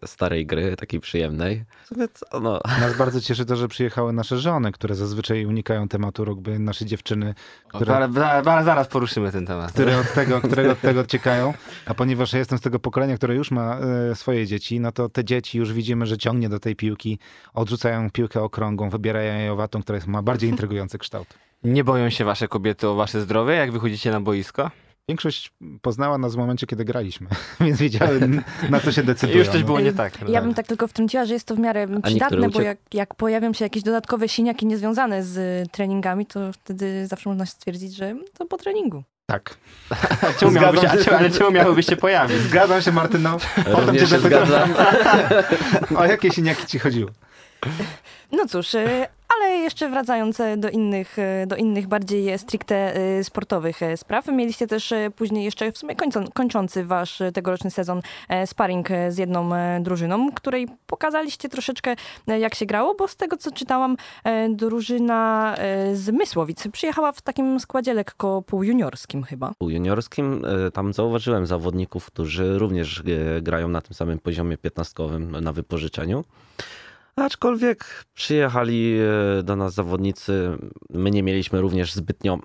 starej 0.04 0.46
gry, 0.46 0.76
takiej 0.76 1.00
przyjemnej. 1.00 1.64
Co, 2.12 2.40
no, 2.40 2.60
Nas 2.80 2.96
bardzo 2.96 3.20
cieszy 3.20 3.44
to, 3.44 3.56
że 3.56 3.68
przyjechały 3.68 4.12
nasze 4.12 4.38
żony, 4.38 4.72
które 4.72 4.94
zazwyczaj 4.94 5.46
unikają 5.46 5.88
tematu 5.88 6.24
rugby, 6.24 6.58
nasze 6.58 6.84
dziewczyny, 6.86 7.34
które, 7.68 7.86
Zaraz, 7.92 8.12
zaraz, 8.12 8.64
zaraz 8.64 8.88
poruszymy 8.88 9.32
ten 9.32 9.46
temat. 9.46 9.72
które 9.72 9.98
od 9.98 10.12
tego, 10.14 10.40
które 10.40 10.72
od 10.72 10.80
tego 10.80 11.06
ciekają. 11.06 11.54
A 11.86 11.94
ponieważ 11.94 12.32
ja 12.32 12.38
jestem 12.38 12.58
z 12.58 12.60
tego 12.60 12.78
pokolenia, 12.78 13.16
które 13.16 13.34
już 13.34 13.50
ma 13.50 13.78
e, 14.10 14.14
swoje 14.14 14.46
dzieci, 14.46 14.80
no 14.80 14.92
to 14.92 15.08
te 15.08 15.24
dzieci 15.24 15.58
już 15.58 15.72
widzimy, 15.72 16.06
że 16.06 16.18
ciągnie 16.18 16.48
do 16.48 16.60
tej 16.60 16.76
piłki, 16.76 17.18
odrzucają 17.54 18.10
piłkę 18.10 18.42
okrągłą, 18.42 18.90
wybierają 18.90 19.34
jajowatą, 19.38 19.82
która 19.82 19.96
jest, 19.96 20.08
ma 20.08 20.22
bardziej 20.22 20.50
intrygujący 20.50 20.98
kształt. 20.98 21.26
Nie 21.64 21.84
boją 21.84 22.10
się 22.10 22.24
wasze 22.24 22.48
kobiety 22.48 22.88
o 22.88 22.94
wasze 22.94 23.20
zdrowie, 23.20 23.54
jak 23.54 23.72
wychodzicie 23.72 24.10
na 24.10 24.20
boisko? 24.20 24.70
Większość 25.10 25.52
poznała 25.82 26.18
nas 26.18 26.34
w 26.34 26.38
momencie, 26.38 26.66
kiedy 26.66 26.84
graliśmy, 26.84 27.26
więc 27.60 27.78
wiedziały, 27.78 28.20
na 28.70 28.80
co 28.80 28.92
się 28.92 29.02
I 29.02 29.04
decydują. 29.04 29.38
już 29.38 29.48
coś 29.48 29.62
było 29.62 29.80
nie 29.80 29.92
tak. 29.92 30.12
Ja 30.28 30.42
bym 30.42 30.54
tak 30.54 30.66
tylko 30.66 30.88
wtrąciła, 30.88 31.24
że 31.24 31.34
jest 31.34 31.46
to 31.46 31.54
w 31.54 31.58
miarę 31.58 31.86
przydatne, 32.02 32.48
bo 32.48 32.60
jak, 32.60 32.78
jak 32.94 33.14
pojawią 33.14 33.52
się 33.52 33.64
jakieś 33.64 33.82
dodatkowe 33.82 34.28
siniaki 34.28 34.66
niezwiązane 34.66 35.22
z 35.22 35.68
treningami, 35.72 36.26
to 36.26 36.52
wtedy 36.52 37.06
zawsze 37.06 37.28
można 37.28 37.46
stwierdzić, 37.46 37.94
że 37.94 38.14
to 38.38 38.46
po 38.46 38.56
treningu. 38.56 39.02
Tak. 39.26 39.56
A 40.22 40.32
czemu 40.38 40.52
miałyby 40.52 40.88
się, 40.88 41.04
się. 41.04 41.16
ale 41.16 41.30
czemu 41.30 41.50
miałyby 41.50 41.82
się 41.82 41.96
pojawić? 41.96 42.36
Zgadzam 42.36 42.82
się, 42.82 42.92
Martyno. 42.92 43.38
Potem 43.72 43.94
cię 43.94 44.00
się 44.00 44.06
zapytam, 44.06 44.46
zgadzam. 44.46 44.74
o 46.00 46.04
jakie 46.04 46.30
siniaki 46.30 46.66
ci 46.66 46.78
chodziło. 46.78 47.10
No 48.32 48.46
cóż, 48.46 48.74
y, 48.74 49.06
ale 49.36 49.56
jeszcze 49.56 49.90
wracając 49.90 50.40
e, 50.40 50.56
do 50.56 50.70
innych, 50.70 51.18
e, 51.18 51.46
do 51.46 51.56
innych 51.56 51.86
bardziej 51.86 52.38
stricte 52.38 52.94
e, 52.94 53.24
sportowych 53.24 53.82
e, 53.82 53.96
spraw, 53.96 54.28
mieliście 54.28 54.66
też 54.66 54.92
e, 54.92 55.10
później 55.16 55.44
jeszcze 55.44 55.72
w 55.72 55.78
sumie 55.78 55.96
kończą, 55.96 56.24
kończący 56.34 56.84
wasz 56.84 57.20
e, 57.20 57.32
tegoroczny 57.32 57.70
sezon 57.70 58.00
e, 58.28 58.46
sparring 58.46 58.90
e, 58.90 59.12
z 59.12 59.18
jedną 59.18 59.54
e, 59.54 59.80
drużyną, 59.80 60.32
której 60.32 60.68
pokazaliście 60.86 61.48
troszeczkę 61.48 61.96
e, 62.28 62.38
jak 62.38 62.54
się 62.54 62.66
grało, 62.66 62.94
bo 62.94 63.08
z 63.08 63.16
tego 63.16 63.36
co 63.36 63.52
czytałam, 63.52 63.96
e, 64.24 64.48
drużyna 64.48 65.54
e, 65.58 65.96
z 65.96 66.10
Mysłowic 66.10 66.68
przyjechała 66.68 67.12
w 67.12 67.22
takim 67.22 67.60
składzie 67.60 67.94
lekko 67.94 68.42
półjuniorskim 68.42 69.22
chyba. 69.22 69.52
U 69.60 69.70
juniorskim 69.70 70.44
e, 70.66 70.70
tam 70.70 70.92
zauważyłem 70.92 71.46
zawodników, 71.46 72.06
którzy 72.06 72.58
również 72.58 73.02
e, 73.38 73.42
grają 73.42 73.68
na 73.68 73.80
tym 73.80 73.94
samym 73.94 74.18
poziomie 74.18 74.58
piętnastkowym 74.58 75.30
na 75.30 75.52
wypożyczeniu. 75.52 76.24
Aczkolwiek 77.16 78.04
przyjechali 78.14 78.98
e, 79.38 79.42
do 79.42 79.56
nas 79.56 79.74
zawodnicy, 79.74 80.58
my 80.90 81.10
nie 81.10 81.22
mieliśmy 81.22 81.60
również 81.60 81.94
zbytnio 81.94 82.38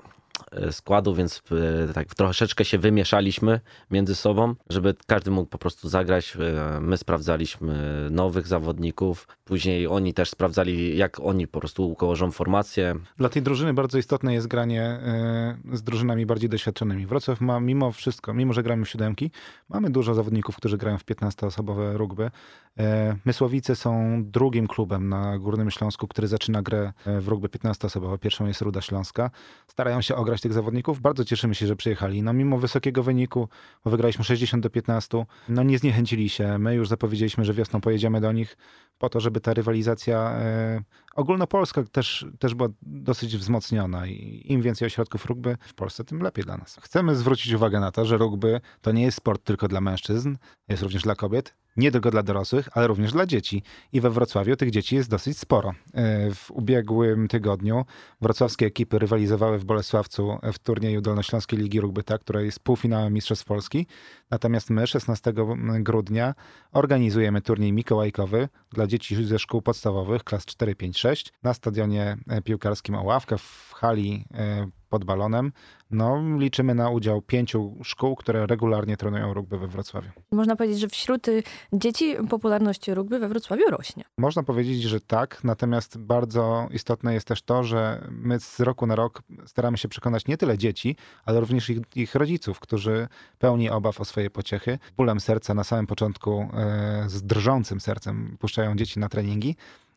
składu, 0.71 1.15
więc 1.15 1.41
e, 1.89 1.93
tak 1.93 2.15
troszeczkę 2.15 2.65
się 2.65 2.77
wymieszaliśmy 2.77 3.59
między 3.91 4.15
sobą, 4.15 4.55
żeby 4.69 4.95
każdy 5.07 5.31
mógł 5.31 5.49
po 5.49 5.57
prostu 5.57 5.89
zagrać. 5.89 6.37
E, 6.39 6.79
My 6.81 6.97
sprawdzaliśmy 6.97 8.07
nowych 8.11 8.47
zawodników, 8.47 9.27
później 9.45 9.87
oni 9.87 10.13
też 10.13 10.29
sprawdzali, 10.29 10.97
jak 10.97 11.19
oni 11.19 11.47
po 11.47 11.59
prostu 11.59 11.95
ułożą 12.01 12.31
formację. 12.31 12.95
Dla 13.17 13.29
tej 13.29 13.41
drużyny 13.41 13.73
bardzo 13.73 13.97
istotne 13.97 14.33
jest 14.33 14.47
granie 14.47 14.81
e, 14.81 15.57
z 15.73 15.83
drużynami 15.83 16.25
bardziej 16.25 16.49
doświadczonymi. 16.49 17.05
Wrocław 17.05 17.41
ma 17.41 17.59
mimo 17.59 17.91
wszystko, 17.91 18.33
mimo 18.33 18.53
że 18.53 18.63
gramy 18.63 18.85
w 18.85 18.89
siódemki, 18.89 19.31
mamy 19.69 19.89
dużo 19.89 20.13
zawodników, 20.13 20.55
którzy 20.55 20.77
grają 20.77 20.97
w 20.97 21.05
15-osobowe 21.05 21.97
rugby. 21.97 22.31
E, 22.79 23.15
Mysłowice 23.25 23.75
są 23.75 24.23
drugim 24.23 24.67
klubem 24.67 25.09
na 25.09 25.39
Górnym 25.39 25.71
Śląsku, 25.71 26.07
który 26.07 26.27
zaczyna 26.27 26.61
grę 26.61 26.93
e, 27.05 27.21
w 27.21 27.27
rugby 27.27 27.47
15-osobową. 27.47 28.17
Pierwszą 28.17 28.45
jest 28.45 28.61
Ruda 28.61 28.81
Śląska. 28.81 29.31
Starają 29.67 30.01
się 30.01 30.15
ograć 30.15 30.34
tych 30.41 30.53
zawodników. 30.53 30.99
Bardzo 30.99 31.25
cieszymy 31.25 31.55
się, 31.55 31.67
że 31.67 31.75
przyjechali. 31.75 32.23
No 32.23 32.33
mimo 32.33 32.57
wysokiego 32.57 33.03
wyniku, 33.03 33.49
bo 33.83 33.91
wygraliśmy 33.91 34.23
60 34.23 34.63
do 34.63 34.69
15, 34.69 35.25
no 35.49 35.63
nie 35.63 35.79
zniechęcili 35.79 36.29
się. 36.29 36.59
My 36.59 36.75
już 36.75 36.87
zapowiedzieliśmy, 36.87 37.45
że 37.45 37.53
wiosną 37.53 37.81
pojedziemy 37.81 38.21
do 38.21 38.31
nich 38.31 38.57
po 38.97 39.09
to, 39.09 39.19
żeby 39.19 39.41
ta 39.41 39.53
rywalizacja 39.53 40.31
e, 40.31 40.81
ogólnopolska 41.15 41.83
też, 41.83 42.25
też 42.39 42.55
była 42.55 42.69
dosyć 42.81 43.37
wzmocniona 43.37 44.07
i 44.07 44.41
im 44.45 44.61
więcej 44.61 44.85
ośrodków 44.85 45.25
rugby 45.25 45.57
w 45.59 45.73
Polsce, 45.73 46.03
tym 46.03 46.19
lepiej 46.21 46.45
dla 46.45 46.57
nas. 46.57 46.77
Chcemy 46.81 47.15
zwrócić 47.15 47.53
uwagę 47.53 47.79
na 47.79 47.91
to, 47.91 48.05
że 48.05 48.17
rugby 48.17 48.61
to 48.81 48.91
nie 48.91 49.03
jest 49.03 49.17
sport 49.17 49.43
tylko 49.43 49.67
dla 49.67 49.81
mężczyzn, 49.81 50.35
jest 50.69 50.83
również 50.83 51.03
dla 51.03 51.15
kobiet, 51.15 51.55
nie 51.77 51.91
tylko 51.91 52.11
dla 52.11 52.23
dorosłych, 52.23 52.69
ale 52.71 52.87
również 52.87 53.11
dla 53.11 53.25
dzieci. 53.25 53.63
I 53.93 54.01
we 54.01 54.09
Wrocławiu 54.09 54.55
tych 54.55 54.71
dzieci 54.71 54.95
jest 54.95 55.09
dosyć 55.09 55.37
sporo. 55.37 55.73
E, 55.93 56.31
W 56.31 56.51
ubiegłym 56.51 57.27
tygodniu 57.27 57.85
wrocławskie 58.21 58.65
ekipy 58.65 58.99
rywalizowały 58.99 59.59
w 59.59 59.65
Bolesławcu 59.65 60.37
w 60.53 60.59
turnieju 60.59 61.01
Dolnośląskiej 61.01 61.59
Ligi 61.59 61.81
Rugby, 61.81 62.03
tak, 62.03 62.21
która 62.21 62.41
jest 62.41 62.59
półfinałem 62.59 63.13
Mistrzostw 63.13 63.45
Polski. 63.45 63.87
Natomiast 64.35 64.69
my 64.69 64.87
16 64.87 65.33
grudnia 65.79 66.35
organizujemy 66.71 67.41
turniej 67.41 67.73
mikołajkowy 67.73 68.49
dla 68.71 68.87
dzieci 68.87 69.25
ze 69.25 69.39
szkół 69.39 69.61
podstawowych 69.61 70.23
klas 70.23 70.45
4, 70.45 70.75
5, 70.75 70.97
6 70.97 71.33
na 71.43 71.53
stadionie 71.53 72.17
e, 72.27 72.41
piłkarskim 72.41 72.95
Oławka 72.95 73.37
w 73.37 73.73
hali 73.75 74.25
e, 74.33 74.67
pod 74.89 75.05
balonem. 75.05 75.51
No, 75.91 76.21
liczymy 76.37 76.75
na 76.75 76.89
udział 76.89 77.21
pięciu 77.21 77.75
szkół, 77.83 78.15
które 78.15 78.47
regularnie 78.47 78.97
trenują 78.97 79.33
rugby 79.33 79.57
we 79.57 79.67
Wrocławiu. 79.67 80.09
Można 80.31 80.55
powiedzieć, 80.55 80.79
że 80.79 80.87
wśród 80.87 81.27
y, 81.27 81.43
dzieci 81.73 82.15
popularność 82.29 82.87
rugby 82.87 83.19
we 83.19 83.27
Wrocławiu 83.27 83.63
rośnie. 83.69 84.03
Można 84.17 84.43
powiedzieć, 84.43 84.83
że 84.83 85.01
tak, 85.01 85.43
natomiast 85.43 85.97
bardzo 85.97 86.67
istotne 86.71 87.13
jest 87.13 87.27
też 87.27 87.41
to, 87.41 87.63
że 87.63 88.07
my 88.11 88.39
z 88.39 88.59
roku 88.59 88.87
na 88.87 88.95
rok 88.95 89.21
staramy 89.45 89.77
się 89.77 89.87
przekonać 89.87 90.27
nie 90.27 90.37
tyle 90.37 90.57
dzieci, 90.57 90.95
ale 91.25 91.39
również 91.39 91.69
ich, 91.69 91.79
ich 91.95 92.15
rodziców, 92.15 92.59
którzy 92.59 93.07
pełni 93.39 93.69
obaw 93.69 94.01
o 94.01 94.05
swoje 94.05 94.24
pociechy. 94.29 94.79
Bólem 94.97 95.19
serca 95.19 95.53
na 95.53 95.63
samym 95.63 95.87
początku, 95.87 96.49
e, 96.53 97.03
z 97.07 97.23
drżącym 97.23 97.81
sercem 97.81 98.37
puszczają 98.39 98.75
dzieci 98.75 98.99
na 98.99 99.09
treningi, 99.09 99.55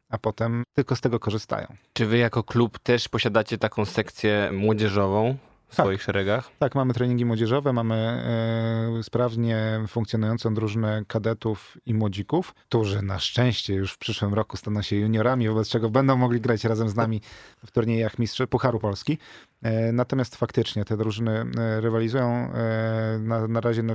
a 0.08 0.18
potem 0.18 0.62
tylko 0.74 0.96
z 0.96 1.00
tego 1.00 1.20
korzystają. 1.20 1.66
Czy 1.92 2.06
wy 2.06 2.18
jako 2.18 2.42
klub 2.44 2.78
też 2.78 3.08
posiadacie 3.08 3.58
taką 3.58 3.84
sekcję 3.84 4.50
młodzieżową 4.52 5.36
w 5.68 5.74
swoich 5.74 6.02
szeregach? 6.02 6.50
Tak, 6.58 6.74
mamy 6.74 6.94
treningi 6.94 7.24
młodzieżowe, 7.24 7.72
mamy 7.72 7.94
e, 7.94 9.02
sprawnie 9.02 9.80
funkcjonującą 9.88 10.54
drużynę 10.54 11.02
kadetów 11.08 11.78
i 11.86 11.94
młodzików, 11.94 12.54
którzy 12.54 13.02
na 13.02 13.18
szczęście 13.18 13.74
już 13.74 13.92
w 13.92 13.98
przyszłym 13.98 14.34
roku 14.34 14.56
staną 14.56 14.82
się 14.82 14.96
juniorami, 14.96 15.48
wobec 15.48 15.68
czego 15.68 15.90
będą 15.90 16.16
mogli 16.16 16.40
grać 16.40 16.64
razem 16.64 16.88
z 16.88 16.94
nami 16.94 17.20
w 17.66 17.70
turniejach 17.70 18.18
Mistrz 18.18 18.42
Pucharu 18.50 18.78
Polski. 18.78 19.18
E, 19.62 19.92
natomiast 19.92 20.36
faktycznie 20.36 20.84
te 20.84 20.96
drużyny 20.96 21.44
e, 21.58 21.80
rywalizują 21.80 22.52
na, 23.20 23.48
na 23.48 23.60
razie 23.60 23.82
na, 23.82 23.94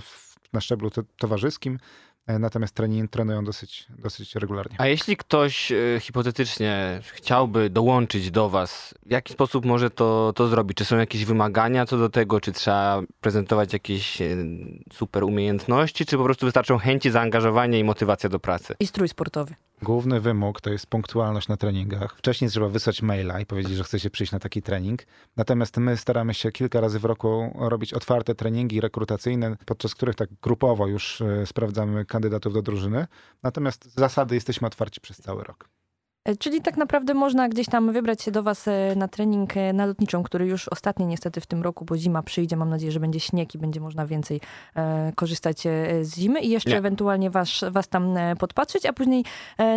na 0.53 0.61
szczeblu 0.61 0.89
to, 0.89 1.01
towarzyskim, 1.17 1.79
natomiast 2.27 2.75
trening, 2.75 3.11
trenują 3.11 3.43
dosyć, 3.43 3.87
dosyć 3.89 4.35
regularnie. 4.35 4.75
A 4.79 4.87
jeśli 4.87 5.17
ktoś 5.17 5.71
e, 5.71 5.75
hipotetycznie 5.99 7.01
chciałby 7.13 7.69
dołączyć 7.69 8.31
do 8.31 8.49
was, 8.49 8.93
w 9.05 9.11
jaki 9.11 9.33
sposób 9.33 9.65
może 9.65 9.89
to, 9.89 10.33
to 10.35 10.47
zrobić? 10.47 10.77
Czy 10.77 10.85
są 10.85 10.97
jakieś 10.97 11.25
wymagania 11.25 11.85
co 11.85 11.97
do 11.97 12.09
tego? 12.09 12.41
Czy 12.41 12.51
trzeba 12.51 13.01
prezentować 13.21 13.73
jakieś 13.73 14.21
e, 14.21 14.35
super 14.93 15.23
umiejętności? 15.23 16.05
Czy 16.05 16.17
po 16.17 16.23
prostu 16.23 16.45
wystarczą 16.45 16.77
chęci, 16.77 17.11
zaangażowanie 17.11 17.79
i 17.79 17.83
motywacja 17.83 18.29
do 18.29 18.39
pracy? 18.39 18.75
I 18.79 18.87
strój 18.87 19.07
sportowy. 19.07 19.55
Główny 19.83 20.19
wymóg 20.19 20.61
to 20.61 20.69
jest 20.69 20.87
punktualność 20.87 21.47
na 21.47 21.57
treningach. 21.57 22.17
Wcześniej 22.17 22.49
trzeba 22.49 22.69
wysłać 22.69 23.01
maila 23.01 23.39
i 23.39 23.45
powiedzieć, 23.45 23.77
że 23.77 23.83
chce 23.83 23.99
się 23.99 24.09
przyjść 24.09 24.31
na 24.31 24.39
taki 24.39 24.61
trening. 24.61 25.03
Natomiast 25.37 25.77
my 25.77 25.97
staramy 25.97 26.33
się 26.33 26.51
kilka 26.51 26.81
razy 26.81 26.99
w 26.99 27.05
roku 27.05 27.57
robić 27.59 27.93
otwarte 27.93 28.35
treningi 28.35 28.81
rekrutacyjne, 28.81 29.57
podczas 29.65 29.95
których 29.95 30.15
tak 30.15 30.29
grupowo 30.41 30.87
już 30.87 31.21
e, 31.21 31.45
sprawdzamy 31.45 32.05
kandydatów 32.05 32.53
do 32.53 32.61
drużyny. 32.61 33.07
Natomiast 33.43 33.95
zasady 33.95 34.35
jesteśmy 34.35 34.67
otwarci 34.67 35.01
przez 35.01 35.17
cały 35.17 35.43
rok. 35.43 35.69
E, 36.25 36.35
Czyli 36.35 36.61
tak 36.61 36.77
naprawdę 36.77 37.13
można 37.13 37.49
gdzieś 37.49 37.67
tam 37.67 37.91
wybrać 37.93 38.21
się 38.21 38.31
do 38.31 38.43
Was 38.43 38.67
e, 38.67 38.93
na 38.95 39.07
trening 39.07 39.57
e, 39.57 39.73
na 39.73 39.85
lotniczą, 39.85 40.23
który 40.23 40.45
już 40.47 40.67
ostatni 40.67 41.05
niestety 41.05 41.41
w 41.41 41.45
tym 41.45 41.61
roku, 41.63 41.85
bo 41.85 41.97
zima 41.97 42.23
przyjdzie. 42.23 42.57
Mam 42.57 42.69
nadzieję, 42.69 42.91
że 42.91 42.99
będzie 42.99 43.19
śnieg 43.19 43.55
i 43.55 43.57
będzie 43.57 43.79
można 43.79 44.05
więcej 44.05 44.41
korzystać 45.15 45.61
z 46.01 46.15
zimy 46.15 46.39
i 46.41 46.49
jeszcze 46.49 46.69
Nie. 46.69 46.77
ewentualnie 46.77 47.29
was, 47.29 47.49
was 47.71 47.87
tam 47.87 48.15
podpatrzeć, 48.39 48.85
a 48.85 48.93
później 48.93 49.23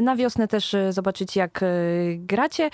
na 0.02 0.16
wiosnę 0.16 0.48
też 0.48 0.76
zobaczyć, 0.90 1.36
jak 1.36 1.60
gracie 2.16 2.70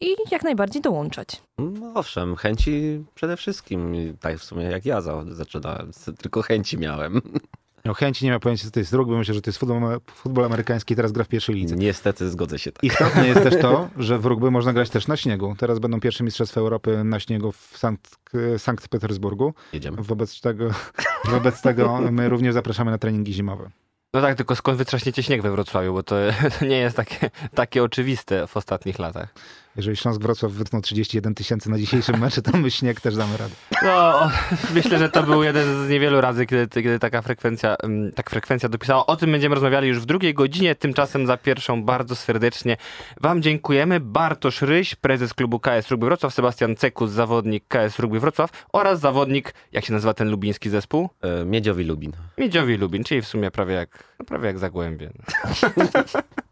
i 0.00 0.06
jak 0.30 0.42
najbardziej 0.42 0.82
dołączać. 0.82 1.42
No 1.58 1.92
owszem, 1.94 2.36
chęci 2.36 3.04
przede 3.14 3.36
wszystkim. 3.36 3.92
Tak 4.20 4.38
w 4.38 4.44
sumie 4.44 4.64
jak 4.64 4.86
ja 4.86 5.00
za- 5.00 5.24
zaczynałem, 5.28 5.90
tylko 6.18 6.42
chęci 6.42 6.78
miałem. 6.78 7.20
No, 7.86 7.94
chęci 7.94 8.24
nie 8.24 8.30
ma 8.30 8.38
pojęcia, 8.38 8.64
co 8.64 8.70
to 8.70 8.80
jest 8.80 8.92
rugby. 8.92 9.16
Myślę, 9.16 9.34
że 9.34 9.42
to 9.42 9.50
jest 9.50 9.58
futbol, 9.58 10.00
futbol 10.14 10.44
amerykański 10.44 10.96
teraz 10.96 11.12
gra 11.12 11.24
w 11.24 11.28
pierwszej 11.28 11.54
lidze. 11.54 11.76
Niestety 11.76 12.30
zgodzę 12.30 12.58
się 12.58 12.72
tak. 12.72 12.84
Istotne 12.84 13.28
jest 13.28 13.42
też 13.42 13.62
to, 13.62 13.88
że 13.96 14.18
w 14.18 14.26
rugby 14.26 14.50
można 14.50 14.72
grać 14.72 14.90
też 14.90 15.06
na 15.06 15.16
śniegu. 15.16 15.54
Teraz 15.58 15.78
będą 15.78 16.00
pierwsze 16.00 16.24
Mistrzostwa 16.24 16.60
Europy 16.60 17.04
na 17.04 17.20
śniegu 17.20 17.52
w 17.52 17.72
Sankt, 17.78 18.16
Sankt 18.58 18.88
Petersburgu. 18.88 19.54
Jedziemy. 19.72 19.96
Wobec 20.00 20.40
tego, 20.40 20.70
wobec 21.34 21.62
tego 21.62 22.00
my 22.10 22.28
również 22.28 22.54
zapraszamy 22.54 22.90
na 22.90 22.98
treningi 22.98 23.32
zimowe. 23.32 23.70
No 24.14 24.22
tak, 24.22 24.36
tylko 24.36 24.56
skąd 24.56 24.78
wytrzaśniecie 24.78 25.22
śnieg 25.22 25.42
we 25.42 25.50
Wrocławiu, 25.50 25.92
bo 25.92 26.02
to, 26.02 26.16
to 26.58 26.64
nie 26.72 26.78
jest 26.78 26.96
takie, 26.96 27.30
takie 27.54 27.82
oczywiste 27.82 28.46
w 28.46 28.56
ostatnich 28.56 28.98
latach. 28.98 29.34
Jeżeli 29.76 29.96
Śląsk 29.96 30.20
Wrocław 30.20 30.52
wytnął 30.52 30.82
31 30.82 31.34
tysięcy 31.34 31.70
na 31.70 31.78
dzisiejszym 31.78 32.18
meczu, 32.20 32.42
to 32.42 32.56
my 32.56 32.70
śnieg 32.70 33.00
też 33.00 33.16
damy 33.16 33.36
radę. 33.36 33.54
No, 33.82 34.30
myślę, 34.74 34.98
że 34.98 35.08
to 35.08 35.22
był 35.22 35.42
jeden 35.42 35.86
z 35.86 35.88
niewielu 35.88 36.20
razy, 36.20 36.46
kiedy, 36.46 36.68
kiedy 36.68 36.98
taka 36.98 37.22
frekwencja, 37.22 37.76
mm, 37.76 38.12
tak 38.12 38.30
frekwencja 38.30 38.68
dopisała. 38.68 39.06
O 39.06 39.16
tym 39.16 39.32
będziemy 39.32 39.54
rozmawiali 39.54 39.88
już 39.88 40.00
w 40.00 40.06
drugiej 40.06 40.34
godzinie, 40.34 40.74
tymczasem 40.74 41.26
za 41.26 41.36
pierwszą 41.36 41.82
bardzo 41.82 42.16
serdecznie 42.16 42.76
Wam 43.20 43.42
dziękujemy. 43.42 44.00
Bartosz 44.00 44.62
Ryś, 44.62 44.94
prezes 44.94 45.34
klubu 45.34 45.60
KS 45.60 45.90
Rugby 45.90 46.06
Wrocław, 46.06 46.34
Sebastian 46.34 46.76
Cekus, 46.76 47.10
zawodnik 47.10 47.64
KS 47.68 47.98
Rugby 47.98 48.20
Wrocław 48.20 48.66
oraz 48.72 49.00
zawodnik, 49.00 49.54
jak 49.72 49.84
się 49.84 49.92
nazywa 49.92 50.14
ten 50.14 50.30
lubiński 50.30 50.70
zespół? 50.70 51.08
E, 51.22 51.44
Miedziowi 51.44 51.84
Lubin. 51.84 52.12
Miedziowi 52.38 52.76
Lubin, 52.76 53.04
czyli 53.04 53.22
w 53.22 53.26
sumie 53.26 53.50
prawie 53.50 53.74
jak, 53.74 54.04
no 54.18 54.24
prawie 54.26 54.46
jak 54.46 54.58
Zagłębie. 54.58 55.10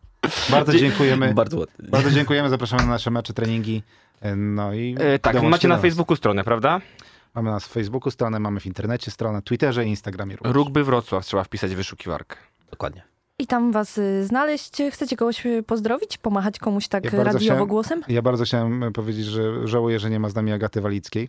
Bardzo 0.50 0.78
dziękujemy. 0.78 1.34
Bardzo 1.34 1.58
ładnie. 1.58 1.88
Bardzo 1.88 2.10
dziękujemy, 2.10 2.48
zapraszamy 2.48 2.82
na 2.82 2.88
nasze 2.88 3.10
mecze, 3.10 3.32
treningi. 3.32 3.82
No 4.36 4.74
i 4.74 4.96
E, 5.00 5.18
tak, 5.18 5.42
macie 5.42 5.68
na. 5.68 5.78
Facebooku 5.78 6.16
stronę, 6.16 6.44
prawda? 6.44 6.80
Mamy 7.34 7.50
nas 7.50 7.64
w 7.66 7.70
Facebooku 7.72 8.10
stronę, 8.10 8.38
mamy 8.40 8.60
w 8.60 8.66
internecie 8.66 9.10
stronę, 9.10 9.42
Twitterze 9.42 9.84
i 9.84 9.88
Instagramie 9.88 10.36
również. 10.36 10.54
Rugby 10.54 10.84
Wrocław 10.84 11.26
trzeba 11.26 11.44
wpisać 11.44 11.72
w 11.72 11.76
wyszukiwarkę. 11.76 12.36
Dokładnie. 12.70 13.02
I 13.38 13.46
tam 13.46 13.72
Was 13.72 13.98
y, 13.98 14.24
znaleźć. 14.26 14.76
Chcecie 14.90 15.16
kogoś 15.16 15.46
y, 15.46 15.62
pozdrowić? 15.62 16.18
Pomachać 16.18 16.58
komuś 16.58 16.88
tak 16.88 17.04
Ja 17.04 17.10
radiowo 17.24 17.38
chciałem- 17.38 17.66
głosem? 17.66 18.02
Ja 18.08 18.22
bardzo 18.22 18.44
chciałem 18.44 18.82
e, 18.82 18.90
powiedzieć, 18.90 19.26
że 19.26 19.68
żałuję, 19.68 19.98
że 19.98 20.10
nie 20.10 20.20
ma 20.20 20.28
z 20.28 20.34
nami 20.34 20.52
Agaty 20.52 20.80
Walickiej, 20.80 21.24
e, 21.24 21.28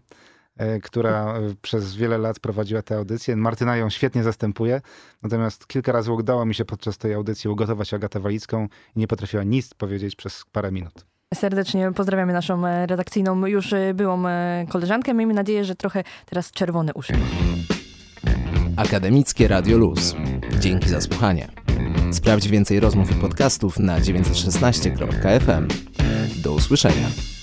która 0.83 1.37
e, 1.37 1.55
przez 1.61 1.95
wiele 1.95 2.17
lat 2.17 2.39
prowadziła 2.39 2.81
tę 2.81 2.97
audycję. 2.97 3.35
Martyna 3.35 3.77
ją 3.77 3.89
świetnie 3.89 4.23
zastępuje, 4.23 4.81
natomiast 5.23 5.67
kilka 5.67 5.91
razy 5.91 6.11
udało 6.11 6.45
mi 6.45 6.55
się 6.55 6.65
podczas 6.65 6.97
tej 6.97 7.13
audycji 7.13 7.49
ugotować 7.49 7.93
Agatę 7.93 8.19
Walicką 8.19 8.67
i 8.95 8.99
nie 8.99 9.07
potrafiła 9.07 9.43
nic 9.43 9.73
powiedzieć 9.73 10.15
przez 10.15 10.45
parę 10.51 10.71
minut. 10.71 11.05
Serdecznie 11.33 11.91
pozdrawiamy 11.91 12.33
naszą 12.33 12.67
e, 12.67 12.85
redakcyjną, 12.85 13.45
już 13.45 13.73
e, 13.73 13.93
byłą 13.93 14.27
e, 14.27 14.65
koleżankę. 14.69 15.13
Miejmy 15.13 15.33
nadzieję, 15.33 15.65
że 15.65 15.75
trochę 15.75 16.03
teraz 16.25 16.51
czerwone 16.51 16.93
uszy. 16.93 17.13
Akademickie 18.77 19.47
Radio 19.47 19.77
Luz. 19.77 20.15
Dzięki 20.59 20.89
za 20.89 21.01
słuchanie. 21.01 21.47
Sprawdź 22.11 22.47
więcej 22.47 22.79
rozmów 22.79 23.11
i 23.11 23.15
podcastów 23.15 23.79
na 23.79 23.99
916.fm. 23.99 25.67
Do 26.43 26.53
usłyszenia. 26.53 27.34